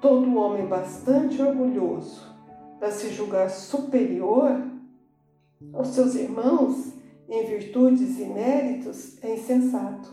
Todo 0.00 0.38
homem 0.38 0.66
bastante 0.66 1.42
orgulhoso 1.42 2.27
para 2.78 2.90
se 2.90 3.12
julgar 3.12 3.50
superior 3.50 4.62
aos 5.72 5.88
seus 5.88 6.14
irmãos 6.14 6.92
em 7.28 7.44
virtudes 7.46 8.18
e 8.18 8.24
méritos 8.24 9.22
é 9.22 9.34
insensato, 9.34 10.08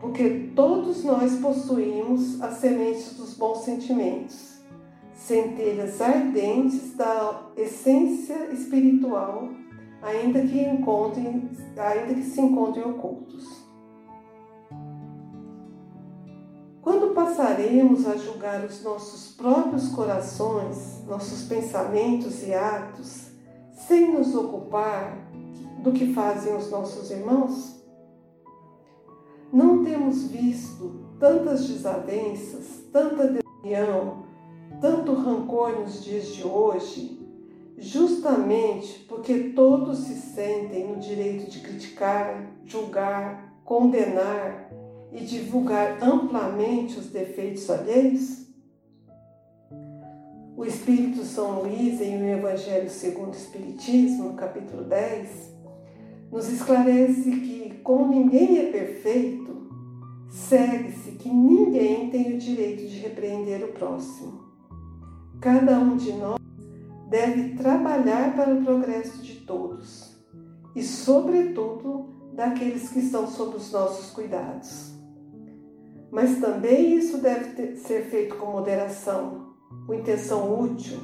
porque 0.00 0.50
todos 0.54 1.02
nós 1.02 1.36
possuímos 1.36 2.40
as 2.40 2.54
sementes 2.58 3.14
dos 3.14 3.34
bons 3.34 3.64
sentimentos, 3.64 4.58
centelhas 5.14 6.00
ardentes 6.00 6.94
da 6.94 7.50
essência 7.56 8.52
espiritual, 8.52 9.48
ainda 10.00 10.42
que, 10.42 10.60
encontrem, 10.60 11.50
ainda 11.76 12.14
que 12.14 12.22
se 12.22 12.40
encontrem 12.40 12.84
ocultos. 12.84 13.57
Passaremos 17.18 18.06
a 18.06 18.16
julgar 18.16 18.64
os 18.64 18.80
nossos 18.84 19.34
próprios 19.34 19.88
corações, 19.88 21.02
nossos 21.04 21.48
pensamentos 21.48 22.46
e 22.46 22.54
atos, 22.54 23.32
sem 23.72 24.14
nos 24.14 24.36
ocupar 24.36 25.18
do 25.82 25.90
que 25.90 26.14
fazem 26.14 26.56
os 26.56 26.70
nossos 26.70 27.10
irmãos? 27.10 27.74
Não 29.52 29.82
temos 29.82 30.28
visto 30.28 31.08
tantas 31.18 31.66
desavenças, 31.66 32.84
tanta 32.92 33.26
desunião, 33.26 34.22
tanto 34.80 35.12
rancor 35.12 35.80
nos 35.80 36.04
dias 36.04 36.28
de 36.28 36.46
hoje, 36.46 37.20
justamente 37.76 39.04
porque 39.08 39.50
todos 39.56 39.98
se 39.98 40.14
sentem 40.14 40.86
no 40.86 41.00
direito 41.00 41.50
de 41.50 41.58
criticar, 41.58 42.48
julgar, 42.64 43.58
condenar 43.64 44.70
e 45.12 45.24
divulgar 45.24 46.02
amplamente 46.02 46.98
os 46.98 47.06
defeitos 47.06 47.68
alheios? 47.70 48.46
O 50.56 50.64
Espírito 50.64 51.22
São 51.24 51.62
Luís, 51.62 52.00
em 52.00 52.20
o 52.20 52.26
Evangelho 52.26 52.90
segundo 52.90 53.32
o 53.32 53.36
Espiritismo, 53.36 54.34
capítulo 54.34 54.84
10, 54.84 55.54
nos 56.32 56.48
esclarece 56.48 57.30
que, 57.30 57.80
como 57.84 58.12
ninguém 58.12 58.58
é 58.58 58.72
perfeito, 58.72 59.70
segue-se 60.28 61.12
que 61.12 61.28
ninguém 61.28 62.10
tem 62.10 62.34
o 62.34 62.38
direito 62.38 62.88
de 62.88 62.98
repreender 62.98 63.64
o 63.64 63.68
próximo. 63.68 64.48
Cada 65.40 65.78
um 65.78 65.96
de 65.96 66.12
nós 66.12 66.38
deve 67.08 67.54
trabalhar 67.54 68.34
para 68.34 68.52
o 68.52 68.62
progresso 68.62 69.22
de 69.22 69.36
todos 69.36 70.18
e, 70.74 70.82
sobretudo, 70.82 72.08
daqueles 72.34 72.90
que 72.90 72.98
estão 72.98 73.26
sob 73.26 73.56
os 73.56 73.72
nossos 73.72 74.10
cuidados. 74.10 74.97
Mas 76.10 76.38
também 76.40 76.96
isso 76.96 77.18
deve 77.18 77.54
ter, 77.54 77.76
ser 77.76 78.04
feito 78.06 78.36
com 78.36 78.46
moderação, 78.46 79.54
com 79.86 79.94
intenção 79.94 80.60
útil, 80.60 80.98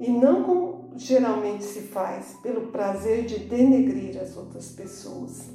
e 0.00 0.10
não 0.10 0.42
como 0.42 0.92
geralmente 0.96 1.64
se 1.64 1.82
faz, 1.82 2.36
pelo 2.42 2.68
prazer 2.68 3.24
de 3.24 3.38
denegrir 3.40 4.20
as 4.20 4.36
outras 4.36 4.70
pessoas. 4.70 5.50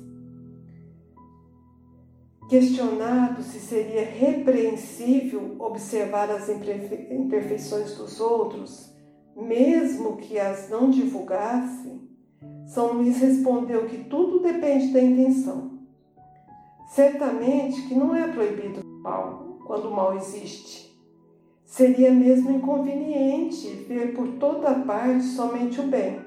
Questionado 2.50 3.44
se 3.44 3.60
seria 3.60 4.04
repreensível 4.04 5.56
observar 5.60 6.32
as 6.32 6.50
imperfeições 6.50 7.96
dos 7.96 8.20
outros, 8.20 8.92
mesmo 9.36 10.18
que 10.18 10.40
as 10.40 10.68
não 10.70 10.90
divulgasse, 10.90 12.02
São 12.66 12.94
Luís 12.94 13.20
respondeu 13.20 13.86
que 13.86 14.04
tudo 14.06 14.40
depende 14.40 14.92
da 14.92 15.02
intenção. 15.02 15.69
Certamente 16.90 17.84
que 17.84 17.94
não 17.94 18.16
é 18.16 18.28
proibido 18.28 18.82
o 18.82 19.04
mal 19.04 19.60
quando 19.64 19.90
o 19.90 19.96
mal 19.96 20.18
existe. 20.18 20.90
Seria 21.64 22.12
mesmo 22.12 22.50
inconveniente 22.50 23.68
ver 23.88 24.16
por 24.16 24.28
toda 24.40 24.74
parte 24.74 25.24
somente 25.24 25.80
o 25.80 25.84
bem, 25.84 26.20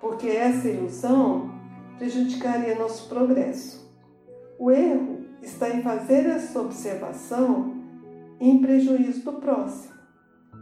porque 0.00 0.26
essa 0.26 0.70
ilusão 0.70 1.50
prejudicaria 1.98 2.78
nosso 2.78 3.10
progresso. 3.10 3.94
O 4.58 4.70
erro 4.70 5.26
está 5.42 5.68
em 5.68 5.82
fazer 5.82 6.24
essa 6.24 6.62
observação 6.62 7.76
em 8.40 8.58
prejuízo 8.58 9.22
do 9.22 9.34
próximo, 9.34 9.92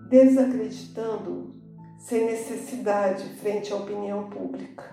desacreditando 0.08 1.54
sem 1.96 2.26
necessidade 2.26 3.22
frente 3.36 3.72
à 3.72 3.76
opinião 3.76 4.28
pública. 4.28 4.92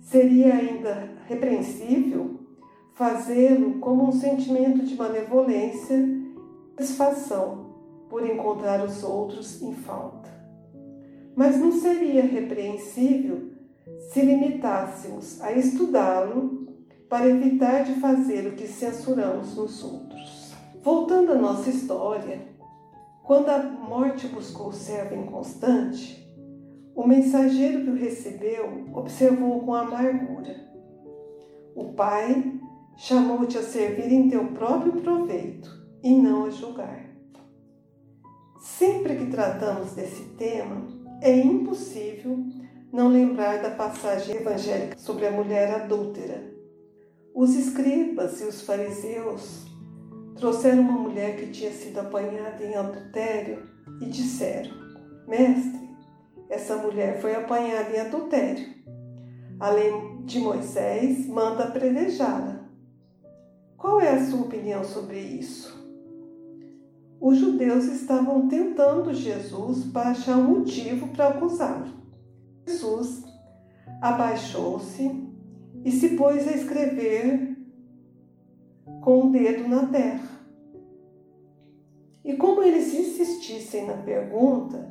Seria 0.00 0.54
ainda 0.54 1.10
repreensível 1.26 2.43
fazê-lo 2.94 3.80
como 3.80 4.08
um 4.08 4.12
sentimento 4.12 4.84
de 4.84 4.94
benevolência 4.94 5.96
e 5.96 6.82
satisfação 6.82 7.74
por 8.08 8.24
encontrar 8.24 8.84
os 8.84 9.02
outros 9.02 9.60
em 9.60 9.74
falta. 9.74 10.32
Mas 11.34 11.58
não 11.58 11.72
seria 11.72 12.22
repreensível 12.22 13.50
se 14.10 14.22
limitássemos 14.22 15.40
a 15.42 15.52
estudá-lo 15.52 16.68
para 17.08 17.26
evitar 17.26 17.84
de 17.84 17.94
fazer 17.94 18.46
o 18.46 18.54
que 18.54 18.66
censuramos 18.66 19.56
nos 19.56 19.82
outros. 19.82 20.52
Voltando 20.82 21.32
à 21.32 21.34
nossa 21.34 21.70
história, 21.70 22.42
quando 23.24 23.48
a 23.48 23.58
morte 23.62 24.28
buscou 24.28 24.68
o 24.68 24.72
servo 24.72 25.14
inconstante, 25.14 26.24
o 26.94 27.06
mensageiro 27.06 27.82
que 27.82 27.90
o 27.90 27.96
recebeu 27.96 28.84
observou 28.92 29.60
com 29.60 29.74
amargura. 29.74 30.54
O 31.74 31.92
pai 31.94 32.53
chamou-te 32.96 33.58
a 33.58 33.62
servir 33.62 34.12
em 34.12 34.28
teu 34.28 34.46
próprio 34.48 34.92
proveito 35.02 35.70
e 36.02 36.14
não 36.14 36.44
a 36.44 36.50
julgar. 36.50 37.04
Sempre 38.60 39.16
que 39.16 39.26
tratamos 39.26 39.92
desse 39.92 40.24
tema, 40.36 40.86
é 41.20 41.36
impossível 41.38 42.38
não 42.92 43.08
lembrar 43.08 43.60
da 43.60 43.70
passagem 43.70 44.36
evangélica 44.36 44.98
sobre 44.98 45.26
a 45.26 45.30
mulher 45.30 45.82
adúltera. 45.82 46.54
Os 47.34 47.54
escribas 47.54 48.40
e 48.40 48.44
os 48.44 48.62
fariseus 48.62 49.66
trouxeram 50.36 50.82
uma 50.82 50.98
mulher 50.98 51.36
que 51.36 51.50
tinha 51.50 51.72
sido 51.72 51.98
apanhada 51.98 52.64
em 52.64 52.74
adultério 52.74 53.68
e 54.00 54.06
disseram: 54.06 54.70
Mestre, 55.26 55.88
essa 56.48 56.76
mulher 56.76 57.20
foi 57.20 57.34
apanhada 57.34 57.90
em 57.90 58.00
adultério. 58.00 58.66
A 59.58 59.70
lei 59.70 59.92
de 60.24 60.38
Moisés 60.38 61.26
manda 61.26 61.64
apredejá-la. 61.64 62.53
Qual 63.84 64.00
é 64.00 64.14
a 64.14 64.24
sua 64.24 64.40
opinião 64.40 64.82
sobre 64.82 65.20
isso? 65.20 65.74
os 67.20 67.36
judeus 67.36 67.84
estavam 67.84 68.48
tentando 68.48 69.12
Jesus 69.12 69.84
para 69.84 70.10
achar 70.10 70.38
um 70.38 70.58
motivo 70.58 71.08
para 71.08 71.28
acusá-lo. 71.28 71.86
Jesus 72.66 73.24
abaixou-se 74.00 75.10
e 75.84 75.92
se 75.92 76.16
pôs 76.16 76.48
a 76.48 76.52
escrever 76.52 77.58
com 79.02 79.18
o 79.18 79.26
um 79.26 79.30
dedo 79.30 79.68
na 79.68 79.86
terra. 79.86 80.40
E 82.24 82.38
como 82.38 82.62
eles 82.62 82.94
insistissem 82.94 83.86
na 83.86 83.98
pergunta, 83.98 84.90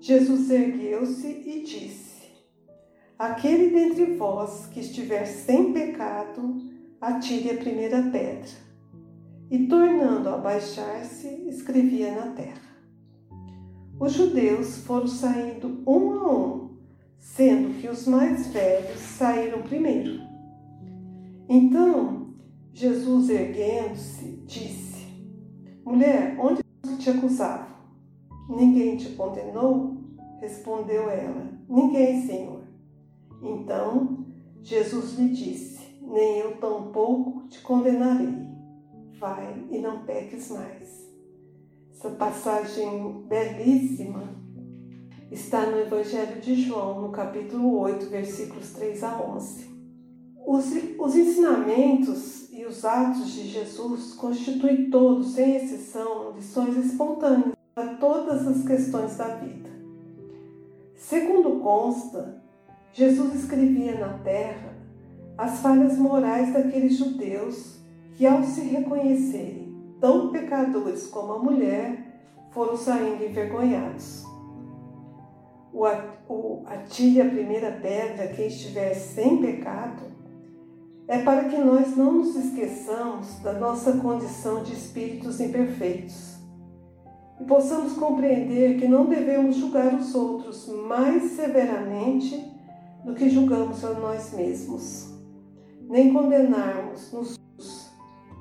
Jesus 0.00 0.50
ergueu-se 0.50 1.26
e 1.26 1.62
disse: 1.62 2.28
Aquele 3.18 3.70
dentre 3.70 4.16
vós 4.16 4.66
que 4.66 4.80
estiver 4.80 5.24
sem 5.24 5.72
pecado, 5.72 6.77
atire 7.00 7.50
a 7.50 7.56
primeira 7.56 8.02
pedra 8.10 8.50
e, 9.50 9.66
tornando 9.66 10.28
a 10.28 10.34
abaixar-se, 10.34 11.28
escrevia 11.48 12.14
na 12.14 12.32
terra. 12.32 12.68
Os 13.98 14.12
judeus 14.12 14.78
foram 14.78 15.08
saindo 15.08 15.82
um 15.86 16.12
a 16.12 16.36
um, 16.36 16.78
sendo 17.18 17.80
que 17.80 17.88
os 17.88 18.06
mais 18.06 18.48
velhos 18.48 19.00
saíram 19.00 19.62
primeiro. 19.62 20.20
Então, 21.48 22.34
Jesus, 22.72 23.30
erguendo-se, 23.30 24.42
disse: 24.46 25.06
Mulher, 25.84 26.36
onde 26.38 26.62
te 26.98 27.10
acusavam? 27.10 27.76
Ninguém 28.48 28.96
te 28.96 29.10
condenou? 29.10 29.96
Respondeu 30.40 31.10
ela: 31.10 31.50
Ninguém, 31.68 32.22
Senhor. 32.22 32.62
Então, 33.42 34.26
Jesus 34.62 35.18
lhe 35.18 35.30
disse: 35.30 35.77
Nem 36.08 36.38
eu 36.38 36.56
tampouco 36.56 37.46
te 37.48 37.60
condenarei 37.60 38.48
vai 39.18 39.66
e 39.70 39.78
não 39.78 40.04
peques 40.04 40.50
mais. 40.50 41.08
Essa 41.92 42.10
passagem 42.10 43.24
belíssima 43.26 44.22
está 45.30 45.66
no 45.66 45.78
Evangelho 45.78 46.40
de 46.40 46.54
João, 46.54 47.02
no 47.02 47.10
capítulo 47.10 47.78
8, 47.78 48.06
versículos 48.06 48.72
3 48.72 49.02
a 49.02 49.20
11. 49.20 49.68
Os, 50.46 50.66
os 50.98 51.16
ensinamentos 51.16 52.50
e 52.52 52.64
os 52.64 52.84
atos 52.84 53.32
de 53.32 53.48
Jesus 53.48 54.14
constituem 54.14 54.88
todos, 54.88 55.34
sem 55.34 55.56
exceção, 55.56 56.32
lições 56.32 56.76
espontâneas 56.76 57.54
para 57.74 57.94
todas 57.96 58.46
as 58.46 58.64
questões 58.64 59.16
da 59.16 59.36
vida. 59.36 59.68
Segundo 60.94 61.60
consta, 61.60 62.42
Jesus 62.92 63.34
escrevia 63.34 63.98
na 63.98 64.18
terra 64.18 64.77
as 65.38 65.60
falhas 65.60 65.96
morais 65.96 66.52
daqueles 66.52 66.98
judeus 66.98 67.78
que, 68.16 68.26
ao 68.26 68.42
se 68.42 68.62
reconhecerem 68.62 69.74
tão 70.00 70.32
pecadores 70.32 71.06
como 71.06 71.32
a 71.32 71.38
mulher, 71.38 72.20
foram 72.50 72.76
saindo 72.76 73.24
envergonhados. 73.24 74.24
O, 75.72 76.64
atire 76.66 77.20
a 77.20 77.28
primeira 77.30 77.70
pedra 77.70 78.28
quem 78.28 78.48
estiver 78.48 78.94
sem 78.94 79.40
pecado 79.40 80.02
é 81.06 81.22
para 81.22 81.44
que 81.44 81.56
nós 81.56 81.96
não 81.96 82.12
nos 82.12 82.34
esqueçamos 82.34 83.38
da 83.38 83.52
nossa 83.52 83.92
condição 83.92 84.62
de 84.62 84.72
espíritos 84.74 85.40
imperfeitos 85.40 86.36
e 87.40 87.44
possamos 87.44 87.92
compreender 87.94 88.78
que 88.78 88.88
não 88.88 89.06
devemos 89.06 89.56
julgar 89.56 89.94
os 89.94 90.14
outros 90.14 90.68
mais 90.86 91.32
severamente 91.32 92.44
do 93.04 93.14
que 93.14 93.30
julgamos 93.30 93.84
a 93.84 93.94
nós 93.94 94.32
mesmos, 94.34 95.17
nem 95.88 96.12
condenarmos 96.12 97.12
nos 97.12 97.38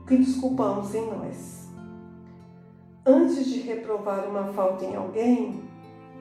que 0.05 0.17
desculpamos 0.17 0.93
em 0.93 1.05
nós. 1.07 1.67
Antes 3.05 3.45
de 3.45 3.59
reprovar 3.59 4.27
uma 4.27 4.45
falta 4.53 4.85
em 4.85 4.95
alguém, 4.95 5.63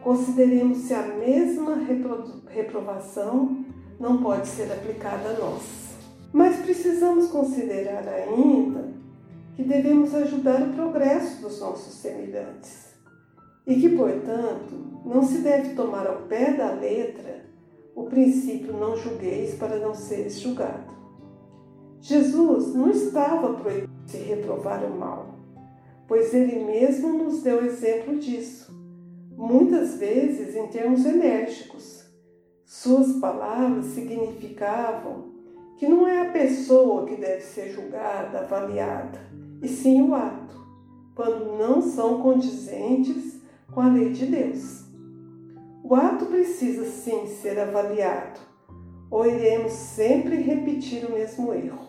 consideremos 0.02 0.78
se 0.78 0.94
a 0.94 1.02
mesma 1.02 1.76
repro 1.76 2.42
reprovação 2.46 3.64
não 3.98 4.22
pode 4.22 4.46
ser 4.46 4.70
aplicada 4.72 5.30
a 5.30 5.32
nós. 5.38 5.96
Mas 6.32 6.56
precisamos 6.56 7.28
considerar 7.28 8.06
ainda 8.08 8.92
que 9.54 9.62
devemos 9.62 10.14
ajudar 10.14 10.62
o 10.62 10.72
progresso 10.74 11.40
dos 11.42 11.60
nossos 11.60 11.94
semelhantes 11.94 12.94
e 13.66 13.74
que, 13.80 13.88
portanto, 13.88 15.00
não 15.04 15.22
se 15.22 15.38
deve 15.38 15.74
tomar 15.74 16.06
ao 16.06 16.22
pé 16.22 16.52
da 16.52 16.72
letra 16.72 17.46
o 17.94 18.04
princípio 18.04 18.74
não 18.74 18.94
julgueis 18.96 19.54
para 19.54 19.78
não 19.78 19.94
seres 19.94 20.40
julgado. 20.40 20.96
Jesus 22.00 22.74
não 22.74 22.90
estava 22.90 23.54
proibido 23.54 23.92
de 24.04 24.18
reprovar 24.18 24.84
o 24.84 24.96
mal, 24.96 25.34
pois 26.06 26.32
ele 26.32 26.64
mesmo 26.64 27.24
nos 27.24 27.42
deu 27.42 27.64
exemplo 27.64 28.18
disso, 28.18 28.72
muitas 29.36 29.98
vezes 29.98 30.54
em 30.54 30.66
termos 30.68 31.04
enérgicos. 31.04 32.04
Suas 32.64 33.14
palavras 33.14 33.86
significavam 33.86 35.34
que 35.76 35.86
não 35.86 36.06
é 36.06 36.28
a 36.28 36.32
pessoa 36.32 37.04
que 37.06 37.16
deve 37.16 37.42
ser 37.42 37.70
julgada, 37.70 38.40
avaliada, 38.40 39.20
e 39.62 39.68
sim 39.68 40.02
o 40.02 40.14
ato, 40.14 40.56
quando 41.14 41.58
não 41.58 41.82
são 41.82 42.20
condizentes 42.20 43.40
com 43.72 43.80
a 43.80 43.88
lei 43.88 44.10
de 44.10 44.26
Deus. 44.26 44.84
O 45.82 45.94
ato 45.94 46.26
precisa 46.26 46.84
sim 46.84 47.26
ser 47.26 47.58
avaliado, 47.58 48.40
ou 49.10 49.26
iremos 49.26 49.72
sempre 49.72 50.36
repetir 50.36 51.04
o 51.04 51.12
mesmo 51.12 51.52
erro 51.52 51.85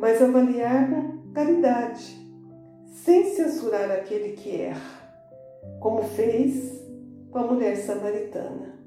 mas 0.00 0.22
avaliar 0.22 0.88
com 0.88 1.30
caridade, 1.32 2.18
sem 2.86 3.34
censurar 3.34 3.90
aquele 3.90 4.32
que 4.32 4.62
erra, 4.62 4.80
como 5.78 6.02
fez 6.02 6.82
com 7.30 7.38
a 7.38 7.46
mulher 7.46 7.76
samaritana. 7.76 8.80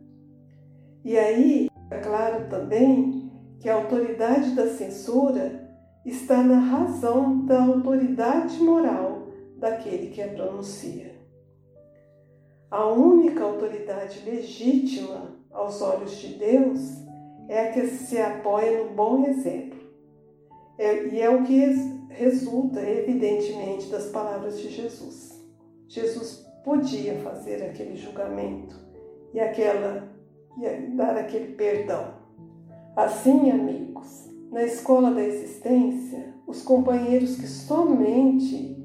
E 1.05 1.15
aí, 1.15 1.69
é 1.91 1.97
claro 1.99 2.49
também 2.49 3.31
que 3.59 3.69
a 3.69 3.75
autoridade 3.75 4.55
da 4.55 4.67
censura 4.69 5.69
está 6.03 6.41
na 6.41 6.57
razão 6.57 7.45
da 7.45 7.63
autoridade 7.63 8.57
moral 8.57 9.27
daquele 9.57 10.07
que 10.07 10.21
a 10.21 10.29
pronuncia. 10.29 11.13
A 12.71 12.87
única 12.87 13.43
autoridade 13.43 14.27
legítima 14.27 15.35
aos 15.51 15.79
olhos 15.79 16.17
de 16.17 16.33
Deus 16.33 16.81
é 17.47 17.67
a 17.67 17.71
que 17.71 17.85
se 17.87 18.19
apoia 18.19 18.83
no 18.83 18.95
bom 18.95 19.23
exemplo 19.27 19.82
é, 20.83 21.07
e 21.07 21.21
é 21.21 21.29
o 21.29 21.43
que 21.43 21.59
resulta, 22.09 22.79
evidentemente, 22.81 23.87
das 23.89 24.07
palavras 24.07 24.59
de 24.59 24.69
Jesus. 24.69 25.41
Jesus 25.87 26.45
podia 26.63 27.15
fazer 27.19 27.63
aquele 27.63 27.95
julgamento 27.95 28.75
e 29.33 29.39
aquela 29.39 30.11
e 30.57 30.87
dar 30.95 31.17
aquele 31.17 31.53
perdão. 31.55 32.13
Assim, 32.95 33.49
amigos, 33.49 34.29
na 34.51 34.63
escola 34.63 35.11
da 35.11 35.23
existência, 35.23 36.33
os 36.45 36.61
companheiros 36.61 37.35
que 37.37 37.47
somente 37.47 38.77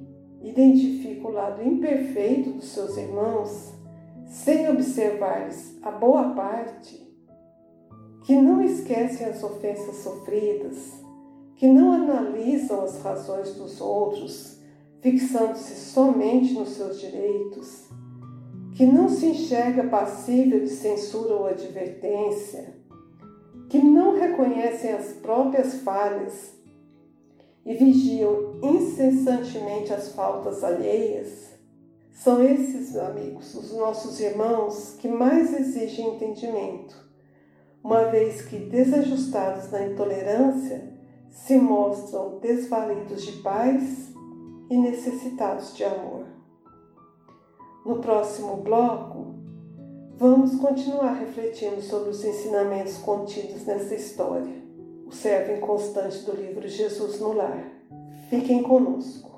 identificam 0.43 1.31
o 1.31 1.35
lado 1.35 1.63
imperfeito 1.63 2.51
dos 2.51 2.69
seus 2.69 2.97
irmãos, 2.97 3.75
sem 4.25 4.69
observar-lhes 4.71 5.79
a 5.83 5.91
boa 5.91 6.31
parte, 6.31 7.07
que 8.25 8.35
não 8.35 8.63
esquecem 8.63 9.27
as 9.27 9.43
ofensas 9.43 9.97
sofridas, 9.97 10.98
que 11.59 11.67
não 11.67 11.93
analisam 11.93 12.85
as 12.85 13.03
razões 13.03 13.55
dos 13.55 13.81
outros, 13.81 14.61
fixando-se 15.01 15.75
somente 15.91 16.55
nos 16.55 16.69
seus 16.69 17.01
direitos, 17.01 17.89
que 18.77 18.87
não 18.87 19.09
se 19.09 19.27
enxerga 19.27 19.89
passível 19.89 20.61
de 20.61 20.71
censura 20.71 21.35
ou 21.35 21.47
advertência, 21.47 22.77
que 23.69 23.79
não 23.79 24.17
reconhecem 24.17 24.93
as 24.93 25.15
próprias 25.15 25.81
falhas 25.81 26.55
e 27.67 27.75
vigiam 27.75 28.61
incessantemente 28.63 29.93
as 29.93 30.13
faltas 30.13 30.63
alheias, 30.63 31.49
são 32.13 32.41
esses, 32.41 32.97
amigos, 32.97 33.53
os 33.57 33.73
nossos 33.75 34.21
irmãos 34.21 34.95
que 35.01 35.09
mais 35.09 35.53
exigem 35.53 36.15
entendimento, 36.15 36.95
uma 37.83 38.05
vez 38.05 38.43
que, 38.43 38.59
desajustados 38.59 39.73
na 39.73 39.87
intolerância, 39.87 40.98
se 41.31 41.57
mostram 41.57 42.39
desvalidos 42.39 43.25
de 43.25 43.33
paz 43.43 44.13
e 44.71 44.77
necessitados 44.77 45.75
de 45.77 45.85
amor. 45.85 46.27
No 47.85 48.01
próximo 48.01 48.57
bloco, 48.59 49.35
vamos 50.17 50.57
continuar 50.57 51.15
refletindo 51.15 51.81
sobre 51.81 52.11
os 52.11 52.25
ensinamentos 52.25 52.99
contidos 52.99 53.65
nessa 53.65 53.95
história, 53.95 54.63
o 55.07 55.13
servo 55.13 55.53
inconstante 55.53 56.25
do 56.25 56.33
livro 56.33 56.69
Jesus 56.69 57.21
no 57.21 57.33
Lar. 57.33 57.65
Fiquem 58.29 58.63
conosco. 58.63 59.38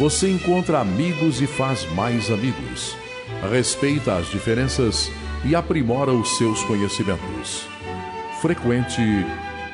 você 0.00 0.30
encontra 0.30 0.80
amigos 0.80 1.42
e 1.42 1.46
faz 1.46 1.84
mais 1.92 2.30
amigos. 2.30 2.96
Respeita 3.50 4.16
as 4.16 4.30
diferenças 4.30 5.10
e 5.44 5.54
aprimora 5.54 6.10
os 6.10 6.38
seus 6.38 6.64
conhecimentos. 6.64 7.68
Frequente 8.40 9.02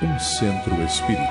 um 0.02 0.18
centro 0.18 0.82
espírita. 0.82 1.30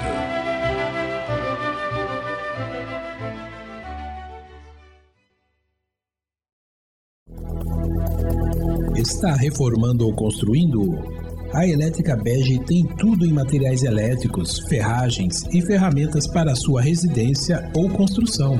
Está 8.95 9.35
reformando 9.35 10.05
ou 10.05 10.15
construindo? 10.15 11.25
A 11.55 11.65
Elétrica 11.65 12.17
Bege 12.17 12.59
tem 12.65 12.85
tudo 12.97 13.25
em 13.25 13.31
materiais 13.31 13.83
elétricos, 13.83 14.59
ferragens 14.67 15.43
e 15.53 15.61
ferramentas 15.61 16.27
para 16.27 16.53
sua 16.53 16.81
residência 16.81 17.71
ou 17.73 17.89
construção. 17.89 18.59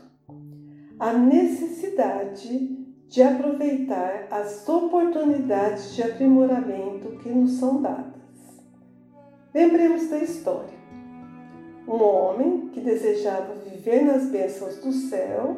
a 0.99 1.13
necessidade 1.13 2.77
de 3.07 3.23
aproveitar 3.23 4.27
as 4.31 4.67
oportunidades 4.67 5.95
de 5.95 6.03
aprimoramento 6.03 7.17
que 7.19 7.29
nos 7.29 7.51
são 7.53 7.81
dadas. 7.81 8.17
Lembremos 9.53 10.09
da 10.09 10.17
história. 10.17 10.77
Um 11.87 12.03
homem 12.03 12.67
que 12.73 12.81
desejava 12.81 13.53
viver 13.55 14.03
nas 14.03 14.25
bênçãos 14.25 14.77
do 14.79 14.91
céu 14.91 15.55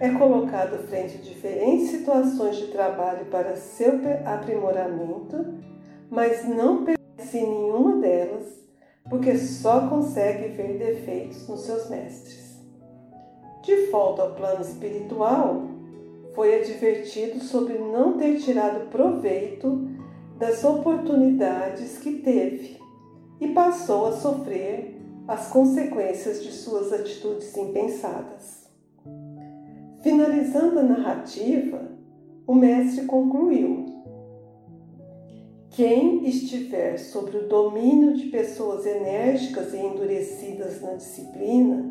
é 0.00 0.10
colocado 0.10 0.86
frente 0.88 1.18
a 1.18 1.20
diferentes 1.20 1.90
situações 1.90 2.56
de 2.56 2.66
trabalho 2.68 3.26
para 3.26 3.56
seu 3.56 4.00
aprimoramento, 4.24 5.54
mas 6.10 6.46
não 6.48 6.84
permanece 6.84 7.38
em 7.38 7.48
nenhuma 7.48 8.00
delas, 8.00 8.46
porque 9.08 9.36
só 9.38 9.88
consegue 9.88 10.48
ver 10.48 10.78
defeitos 10.78 11.46
nos 11.48 11.60
seus 11.60 11.88
mestres. 11.88 12.58
De 13.62 13.86
volta 13.86 14.22
ao 14.22 14.34
plano 14.34 14.62
espiritual, 14.62 15.62
foi 16.34 16.60
advertido 16.60 17.38
sobre 17.40 17.78
não 17.78 18.18
ter 18.18 18.38
tirado 18.38 18.90
proveito 18.90 19.88
das 20.38 20.64
oportunidades 20.64 21.98
que 21.98 22.18
teve 22.18 22.80
e 23.40 23.48
passou 23.48 24.06
a 24.06 24.12
sofrer 24.12 25.00
as 25.28 25.48
consequências 25.48 26.42
de 26.42 26.50
suas 26.50 26.92
atitudes 26.92 27.56
impensadas. 27.56 28.63
Finalizando 30.04 30.78
a 30.80 30.82
narrativa, 30.82 31.90
o 32.46 32.54
mestre 32.54 33.06
concluiu: 33.06 33.86
Quem 35.70 36.26
estiver 36.28 36.98
sob 36.98 37.34
o 37.34 37.48
domínio 37.48 38.12
de 38.12 38.26
pessoas 38.26 38.84
enérgicas 38.84 39.72
e 39.72 39.78
endurecidas 39.78 40.82
na 40.82 40.92
disciplina, 40.92 41.90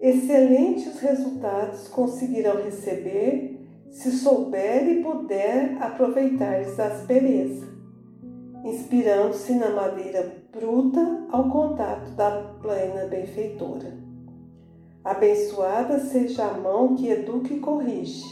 excelentes 0.00 1.00
resultados 1.00 1.88
conseguirão 1.88 2.62
receber 2.62 3.60
se 3.90 4.12
souber 4.12 4.88
e 4.88 5.02
puder 5.02 5.76
aproveitar-lhes 5.82 6.78
a 6.78 6.86
aspereza 6.86 7.74
inspirando-se 8.64 9.54
na 9.56 9.70
madeira 9.70 10.42
bruta 10.50 11.26
ao 11.30 11.50
contato 11.50 12.12
da 12.12 12.30
plena 12.62 13.06
benfeitora. 13.06 14.03
Abençoada 15.04 16.00
seja 16.00 16.46
a 16.46 16.54
mão 16.54 16.94
que 16.94 17.10
educa 17.10 17.52
e 17.52 17.60
corrige, 17.60 18.24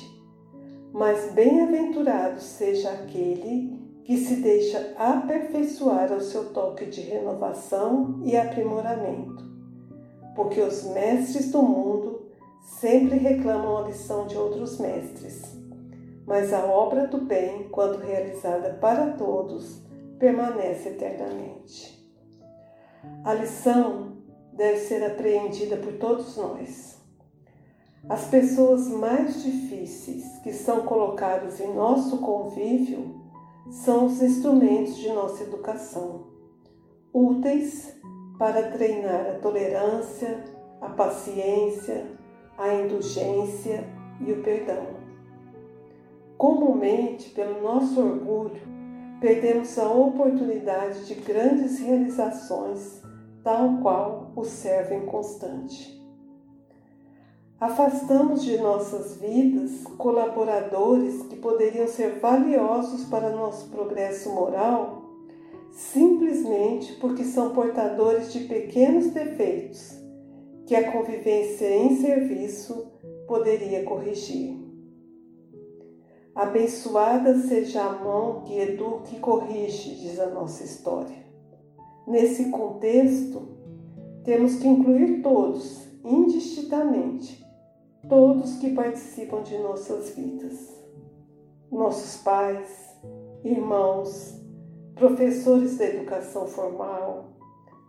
mas 0.90 1.30
bem-aventurado 1.32 2.40
seja 2.40 2.90
aquele 2.90 3.78
que 4.04 4.16
se 4.16 4.36
deixa 4.36 4.94
aperfeiçoar 4.96 6.10
ao 6.10 6.20
seu 6.20 6.50
toque 6.54 6.86
de 6.86 7.02
renovação 7.02 8.20
e 8.24 8.34
aprimoramento, 8.34 9.44
porque 10.34 10.62
os 10.62 10.84
mestres 10.84 11.52
do 11.52 11.62
mundo 11.62 12.22
sempre 12.62 13.18
reclamam 13.18 13.76
a 13.76 13.88
lição 13.88 14.26
de 14.26 14.38
outros 14.38 14.78
mestres, 14.78 15.42
mas 16.26 16.54
a 16.54 16.64
obra 16.64 17.06
do 17.06 17.18
bem, 17.18 17.68
quando 17.68 17.98
realizada 17.98 18.78
para 18.80 19.12
todos, 19.12 19.82
permanece 20.18 20.88
eternamente. 20.88 22.02
A 23.24 23.34
lição 23.34 24.11
deve 24.52 24.78
ser 24.78 25.04
apreendida 25.04 25.76
por 25.76 25.94
todos 25.94 26.36
nós. 26.36 27.00
As 28.08 28.26
pessoas 28.26 28.88
mais 28.88 29.42
difíceis 29.42 30.38
que 30.42 30.52
são 30.52 30.82
colocadas 30.82 31.60
em 31.60 31.72
nosso 31.72 32.18
convívio 32.18 33.22
são 33.70 34.06
os 34.06 34.20
instrumentos 34.20 34.96
de 34.96 35.08
nossa 35.12 35.44
educação, 35.44 36.26
úteis 37.12 37.94
para 38.38 38.70
treinar 38.70 39.26
a 39.30 39.38
tolerância, 39.38 40.42
a 40.80 40.88
paciência, 40.88 42.06
a 42.58 42.74
indulgência 42.74 43.84
e 44.20 44.32
o 44.32 44.42
perdão. 44.42 45.00
Comumente, 46.36 47.30
pelo 47.30 47.62
nosso 47.62 48.00
orgulho, 48.00 48.60
perdemos 49.20 49.78
a 49.78 49.88
oportunidade 49.88 51.06
de 51.06 51.14
grandes 51.14 51.78
realizações, 51.78 53.01
tal 53.42 53.78
qual 53.82 54.32
o 54.36 54.44
servo 54.44 54.94
inconstante. 54.94 56.00
Afastamos 57.60 58.42
de 58.42 58.56
nossas 58.58 59.16
vidas 59.16 59.84
colaboradores 59.96 61.22
que 61.22 61.36
poderiam 61.36 61.86
ser 61.86 62.18
valiosos 62.18 63.04
para 63.04 63.30
nosso 63.30 63.68
progresso 63.70 64.30
moral 64.30 65.02
simplesmente 65.72 66.92
porque 66.94 67.24
são 67.24 67.54
portadores 67.54 68.32
de 68.32 68.40
pequenos 68.40 69.10
defeitos 69.10 69.98
que 70.66 70.76
a 70.76 70.92
convivência 70.92 71.66
em 71.74 71.96
serviço 71.96 72.92
poderia 73.26 73.82
corrigir. 73.84 74.60
Abençoada 76.34 77.38
seja 77.38 77.82
a 77.82 77.92
mão 77.92 78.42
que 78.42 78.58
educa 78.58 79.14
e 79.14 79.18
corrige, 79.18 79.94
diz 79.96 80.18
a 80.18 80.26
nossa 80.26 80.62
história. 80.62 81.21
Nesse 82.06 82.50
contexto, 82.50 83.48
temos 84.24 84.56
que 84.56 84.68
incluir 84.68 85.22
todos, 85.22 85.86
indistintamente, 86.04 87.44
todos 88.08 88.56
que 88.56 88.74
participam 88.74 89.42
de 89.42 89.56
nossas 89.58 90.10
vidas. 90.10 90.68
Nossos 91.70 92.22
pais, 92.22 92.68
irmãos, 93.44 94.40
professores 94.94 95.78
da 95.78 95.86
educação 95.86 96.46
formal, 96.46 97.32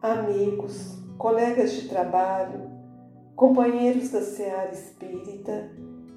amigos, 0.02 0.97
colegas 1.17 1.73
de 1.73 1.89
trabalho, 1.89 2.71
companheiros 3.36 4.10
da 4.10 4.21
seara 4.21 4.71
espírita 4.71 5.71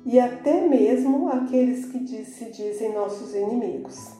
e 0.05 0.21
até 0.21 0.69
mesmo 0.69 1.29
aqueles 1.29 1.87
que 1.87 2.25
se 2.25 2.51
dizem 2.51 2.95
nossos 2.95 3.35
inimigos. 3.35 4.13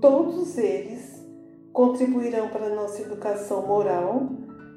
Todos 0.00 0.58
eles 0.58 1.13
contribuirão 1.74 2.48
para 2.50 2.66
a 2.68 2.74
nossa 2.74 3.02
educação 3.02 3.66
moral 3.66 4.28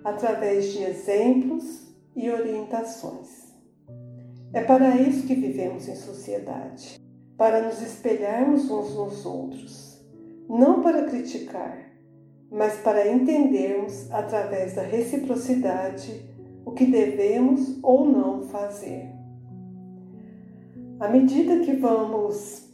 através 0.04 0.74
de 0.74 0.84
exemplos 0.84 1.96
e 2.16 2.30
orientações. 2.30 3.54
É 4.52 4.64
para 4.64 4.98
isso 4.98 5.28
que 5.28 5.36
vivemos 5.36 5.88
em 5.88 5.96
sociedade, 5.96 7.00
para 7.38 7.62
nos 7.62 7.82
espelharmos 7.84 8.72
uns 8.72 8.96
nos 8.96 9.26
outros, 9.28 10.04
não 10.50 10.82
para 10.82 11.04
criticar, 11.04 11.88
mas 12.50 12.78
para 12.78 13.08
entendermos 13.08 14.10
através 14.12 14.74
da 14.74 14.82
reciprocidade 14.82 16.28
o 16.66 16.72
que 16.72 16.86
devemos 16.86 17.78
ou 17.84 18.06
não 18.06 18.42
fazer. 18.44 19.14
À 21.00 21.08
medida 21.10 21.60
que 21.60 21.74
vamos 21.74 22.68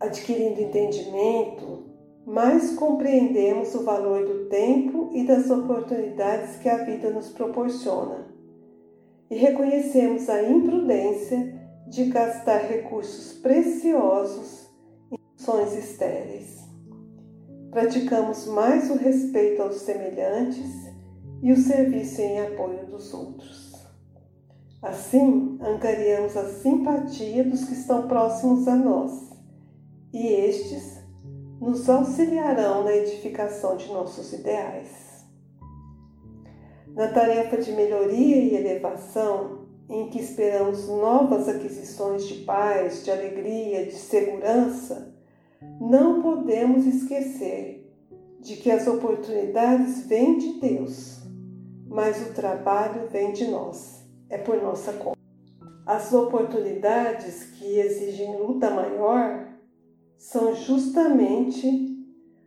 adquirindo 0.00 0.60
entendimento, 0.60 1.89
mais 2.30 2.76
compreendemos 2.76 3.74
o 3.74 3.82
valor 3.82 4.24
do 4.24 4.48
tempo 4.48 5.10
e 5.12 5.26
das 5.26 5.50
oportunidades 5.50 6.56
que 6.58 6.68
a 6.68 6.84
vida 6.84 7.10
nos 7.10 7.30
proporciona 7.30 8.28
e 9.28 9.34
reconhecemos 9.34 10.30
a 10.30 10.40
imprudência 10.40 11.58
de 11.88 12.04
gastar 12.04 12.58
recursos 12.58 13.32
preciosos 13.38 14.68
em 15.10 15.18
ações 15.36 15.76
estéreis. 15.76 16.60
Praticamos 17.72 18.46
mais 18.46 18.88
o 18.90 18.94
respeito 18.94 19.62
aos 19.62 19.80
semelhantes 19.80 20.70
e 21.42 21.50
o 21.50 21.56
serviço 21.56 22.20
em 22.20 22.40
apoio 22.42 22.86
dos 22.86 23.12
outros. 23.12 23.74
Assim, 24.80 25.58
angariamos 25.60 26.36
a 26.36 26.48
simpatia 26.48 27.42
dos 27.42 27.64
que 27.64 27.74
estão 27.74 28.06
próximos 28.06 28.68
a 28.68 28.76
nós, 28.76 29.30
e 30.12 30.26
estes 30.26 30.99
nos 31.60 31.88
auxiliarão 31.90 32.84
na 32.84 32.96
edificação 32.96 33.76
de 33.76 33.88
nossos 33.88 34.32
ideais. 34.32 35.26
Na 36.94 37.08
tarefa 37.08 37.58
de 37.58 37.70
melhoria 37.72 38.36
e 38.36 38.56
elevação, 38.56 39.68
em 39.88 40.08
que 40.08 40.20
esperamos 40.20 40.88
novas 40.88 41.48
aquisições 41.48 42.26
de 42.26 42.44
paz, 42.44 43.04
de 43.04 43.10
alegria, 43.10 43.84
de 43.84 43.92
segurança, 43.92 45.14
não 45.80 46.22
podemos 46.22 46.86
esquecer 46.86 47.92
de 48.40 48.56
que 48.56 48.70
as 48.70 48.86
oportunidades 48.86 50.06
vêm 50.06 50.38
de 50.38 50.60
Deus, 50.60 51.20
mas 51.86 52.26
o 52.26 52.32
trabalho 52.32 53.08
vem 53.08 53.32
de 53.32 53.46
nós, 53.46 54.02
é 54.30 54.38
por 54.38 54.62
nossa 54.62 54.94
conta. 54.94 55.18
As 55.84 56.12
oportunidades 56.14 57.44
que 57.44 57.78
exigem 57.78 58.38
luta 58.38 58.70
maior 58.70 59.49
são 60.20 60.54
justamente 60.54 61.98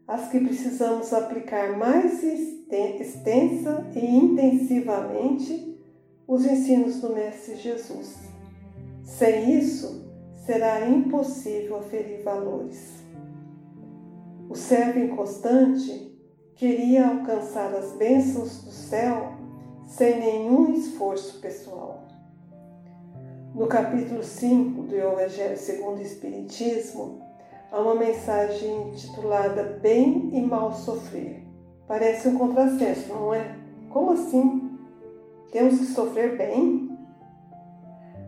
as 0.07 0.29
que 0.29 0.39
precisamos 0.39 1.11
aplicar 1.11 1.75
mais 1.75 2.23
extensa 2.23 3.89
e 3.95 4.05
intensivamente 4.05 5.75
os 6.27 6.45
ensinos 6.45 7.01
do 7.01 7.13
Mestre 7.13 7.55
Jesus. 7.55 8.15
Sem 9.03 9.57
isso, 9.57 10.07
será 10.45 10.87
impossível 10.87 11.77
aferir 11.77 12.21
valores. 12.23 13.03
O 14.47 14.55
servo 14.55 14.99
inconstante 14.99 16.15
queria 16.55 17.07
alcançar 17.07 17.73
as 17.73 17.93
bênçãos 17.93 18.63
do 18.63 18.71
céu 18.71 19.33
sem 19.87 20.19
nenhum 20.19 20.75
esforço 20.75 21.41
pessoal. 21.41 22.07
No 23.55 23.65
capítulo 23.65 24.23
5 24.23 24.83
do 24.83 24.95
Evangelho 24.95 25.57
segundo 25.57 25.97
o 25.97 26.01
Espiritismo, 26.01 27.22
há 27.73 27.81
uma 27.81 27.95
mensagem 27.95 28.91
titulada 28.91 29.63
Bem 29.81 30.29
e 30.31 30.39
Mal 30.41 30.71
Sofrer. 30.73 31.43
Parece 31.87 32.27
um 32.27 32.37
contrassenso, 32.37 33.11
não 33.11 33.33
é? 33.33 33.57
Como 33.89 34.11
assim? 34.11 34.77
Temos 35.51 35.79
que 35.79 35.85
sofrer 35.85 36.37
bem? 36.37 36.95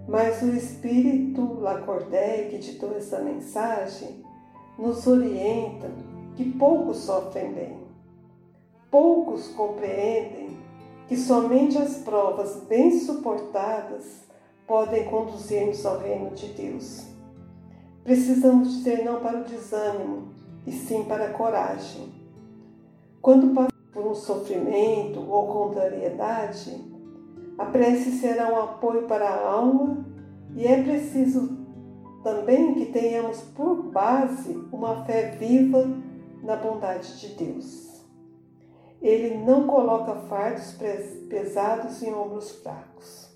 Mas 0.08 0.42
o 0.42 0.50
espírito 0.50 1.60
Lacordaire, 1.60 2.50
que 2.50 2.58
ditou 2.58 2.98
essa 2.98 3.20
mensagem, 3.20 4.24
nos 4.80 5.06
orienta 5.06 5.92
que 6.36 6.52
poucos 6.54 6.98
sofrem 6.98 7.54
bem. 7.54 7.78
Poucos 8.90 9.48
compreendem 9.50 10.58
que 11.08 11.16
somente 11.16 11.78
as 11.78 11.98
provas 11.98 12.64
bem 12.64 12.98
suportadas 13.00 14.26
podem 14.66 15.06
conduzir-nos 15.06 15.86
ao 15.86 16.00
reino 16.00 16.32
de 16.32 16.48
Deus. 16.48 17.15
Precisamos 18.06 18.72
dizer 18.72 19.04
não 19.04 19.20
para 19.20 19.40
o 19.40 19.44
desânimo, 19.44 20.28
e 20.68 20.72
sim 20.72 21.06
para 21.06 21.26
a 21.26 21.34
coragem. 21.34 22.14
Quando 23.20 23.48
passamos 23.48 23.92
por 23.92 24.06
um 24.06 24.14
sofrimento 24.14 25.20
ou 25.28 25.48
contrariedade, 25.48 26.86
a 27.58 27.66
prece 27.66 28.12
será 28.12 28.54
um 28.54 28.60
apoio 28.60 29.08
para 29.08 29.28
a 29.28 29.52
alma 29.52 30.06
e 30.56 30.68
é 30.68 30.84
preciso 30.84 31.58
também 32.24 32.76
que 32.76 32.86
tenhamos 32.92 33.42
por 33.42 33.92
base 33.92 34.54
uma 34.72 35.04
fé 35.06 35.32
viva 35.40 35.90
na 36.44 36.56
bondade 36.58 37.20
de 37.20 37.30
Deus. 37.30 38.06
Ele 39.02 39.36
não 39.44 39.66
coloca 39.66 40.14
fardos 40.28 40.78
pesados 41.28 42.04
em 42.04 42.14
ombros 42.14 42.52
fracos. 42.52 43.35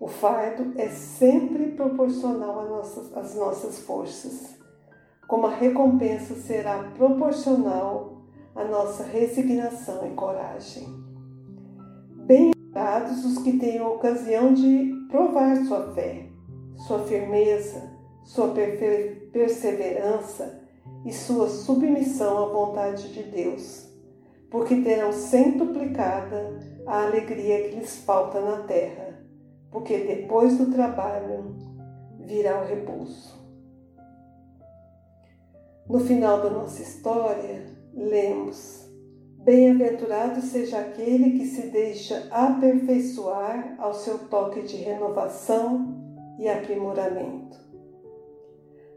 O 0.00 0.08
fardo 0.08 0.72
é 0.76 0.88
sempre 0.88 1.68
proporcional 1.72 2.60
às 2.60 2.68
nossas, 2.68 3.16
às 3.16 3.34
nossas 3.36 3.78
forças, 3.78 4.56
como 5.28 5.46
a 5.46 5.54
recompensa 5.54 6.34
será 6.34 6.90
proporcional 6.96 8.22
à 8.54 8.64
nossa 8.64 9.04
resignação 9.04 10.06
e 10.06 10.10
coragem. 10.14 10.84
Bem-aventurados 12.26 13.24
os 13.24 13.38
que 13.38 13.56
têm 13.58 13.78
a 13.78 13.88
ocasião 13.88 14.52
de 14.52 14.92
provar 15.08 15.56
sua 15.64 15.92
fé, 15.94 16.28
sua 16.86 16.98
firmeza, 17.04 17.90
sua 18.24 18.52
perseverança 19.32 20.60
e 21.04 21.12
sua 21.12 21.48
submissão 21.48 22.44
à 22.44 22.46
vontade 22.48 23.12
de 23.12 23.22
Deus, 23.22 23.88
porque 24.50 24.82
terão 24.82 25.12
centuplicada 25.12 26.58
a 26.86 27.04
alegria 27.04 27.68
que 27.68 27.76
lhes 27.76 27.98
falta 27.98 28.40
na 28.40 28.58
terra 28.64 29.03
porque 29.74 29.98
depois 29.98 30.56
do 30.56 30.70
trabalho 30.70 31.56
virá 32.20 32.62
o 32.62 32.64
repouso. 32.64 33.34
No 35.88 35.98
final 35.98 36.40
da 36.42 36.48
nossa 36.48 36.80
história, 36.80 37.66
lemos: 37.92 38.88
Bem-aventurado 39.38 40.40
seja 40.42 40.78
aquele 40.78 41.36
que 41.36 41.46
se 41.46 41.70
deixa 41.70 42.28
aperfeiçoar 42.30 43.74
ao 43.76 43.92
seu 43.92 44.28
toque 44.28 44.62
de 44.62 44.76
renovação 44.76 45.92
e 46.38 46.48
aprimoramento. 46.48 47.58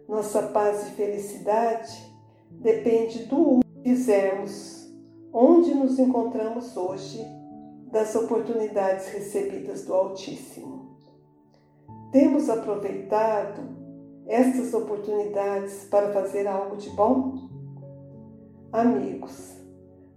Nossa 0.07 0.43
paz 0.43 0.89
e 0.89 0.91
felicidade 0.91 2.07
depende 2.51 3.23
do 3.23 3.61
que 3.61 3.81
fizermos, 3.81 4.87
onde 5.33 5.73
nos 5.73 5.97
encontramos 5.97 6.77
hoje 6.77 7.36
das 7.91 8.15
oportunidades 8.15 9.07
recebidas 9.09 9.85
do 9.85 9.93
Altíssimo. 9.93 10.97
Temos 12.11 12.49
aproveitado 12.49 13.61
estas 14.27 14.73
oportunidades 14.73 15.85
para 15.85 16.11
fazer 16.11 16.47
algo 16.47 16.75
de 16.75 16.89
bom? 16.89 17.47
Amigos, 18.71 19.53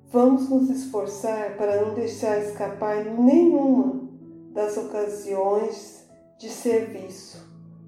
vamos 0.09 0.49
nos 0.49 0.69
esforçar 0.71 1.57
para 1.57 1.85
não 1.85 1.95
deixar 1.95 2.39
escapar 2.39 3.05
nenhuma 3.05 4.09
das 4.53 4.77
ocasiões 4.77 6.05
de 6.39 6.49
serviço, 6.49 7.39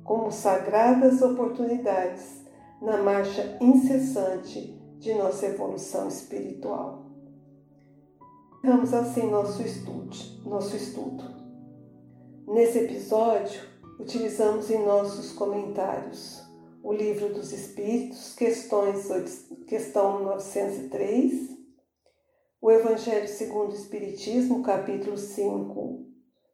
como 0.04 0.30
sagradas 0.30 1.22
oportunidades 1.22 2.42
na 2.80 2.98
marcha 2.98 3.56
incessante 3.60 4.80
de 4.98 5.14
nossa 5.14 5.46
evolução 5.46 6.06
espiritual. 6.06 7.01
Encerramos 8.62 8.94
assim 8.94 9.28
nosso 9.28 9.60
estudo, 9.60 10.16
nosso 10.44 10.76
estudo. 10.76 11.24
Nesse 12.46 12.78
episódio, 12.78 13.60
utilizamos 13.98 14.70
em 14.70 14.86
nossos 14.86 15.32
comentários 15.32 16.40
o 16.80 16.92
Livro 16.92 17.34
dos 17.34 17.52
Espíritos, 17.52 18.36
questões, 18.36 19.08
questão 19.66 20.22
903, 20.22 21.58
o 22.60 22.70
Evangelho 22.70 23.26
segundo 23.26 23.72
o 23.72 23.74
Espiritismo, 23.74 24.62
capítulo 24.62 25.16
5, 25.16 26.06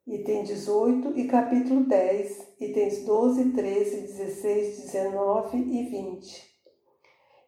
item 0.06 0.44
18, 0.44 1.12
e 1.14 1.26
capítulo 1.26 1.84
10, 1.84 2.54
itens 2.58 3.04
12, 3.04 3.50
13, 3.50 4.00
16, 4.00 4.80
19 4.92 5.58
e 5.58 5.82
20 5.90 6.47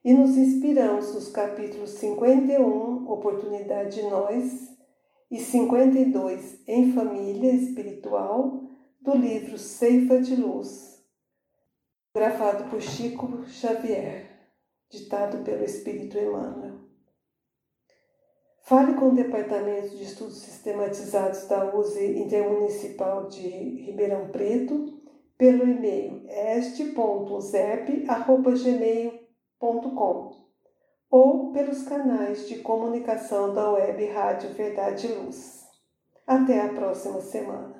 e 0.03 0.15
nos 0.15 0.35
inspiramos 0.37 1.15
nos 1.15 1.29
capítulos 1.29 1.91
51, 1.91 3.11
Oportunidade 3.11 4.01
de 4.01 4.09
Nós, 4.09 4.71
e 5.31 5.39
52, 5.39 6.67
Em 6.67 6.93
Família 6.93 7.53
Espiritual, 7.53 8.63
do 9.01 9.15
livro 9.15 9.59
Ceifa 9.59 10.19
de 10.21 10.35
Luz, 10.37 11.05
gravado 12.15 12.71
por 12.71 12.81
Chico 12.81 13.45
Xavier, 13.47 14.31
ditado 14.91 15.45
pelo 15.45 15.65
Espírito 15.65 16.17
Emmanuel. 16.19 16.81
Fale 18.63 18.95
com 18.95 19.09
o 19.09 19.15
Departamento 19.15 19.95
de 19.97 20.05
Estudos 20.05 20.39
Sistematizados 20.39 21.47
da 21.47 21.77
USE 21.77 22.19
Intermunicipal 22.19 23.29
de 23.29 23.47
Ribeirão 23.49 24.31
Preto 24.31 24.99
pelo 25.37 25.65
e-mail 25.65 26.25
este.zep.gmail.com 26.29 29.20
ou 31.11 31.53
pelos 31.53 31.83
canais 31.83 32.49
de 32.49 32.61
comunicação 32.61 33.53
da 33.53 33.71
Web 33.71 34.07
Rádio 34.07 34.55
Verdade 34.55 35.07
e 35.07 35.13
Luz. 35.13 35.67
Até 36.27 36.61
a 36.63 36.73
próxima 36.73 37.21
semana. 37.21 37.80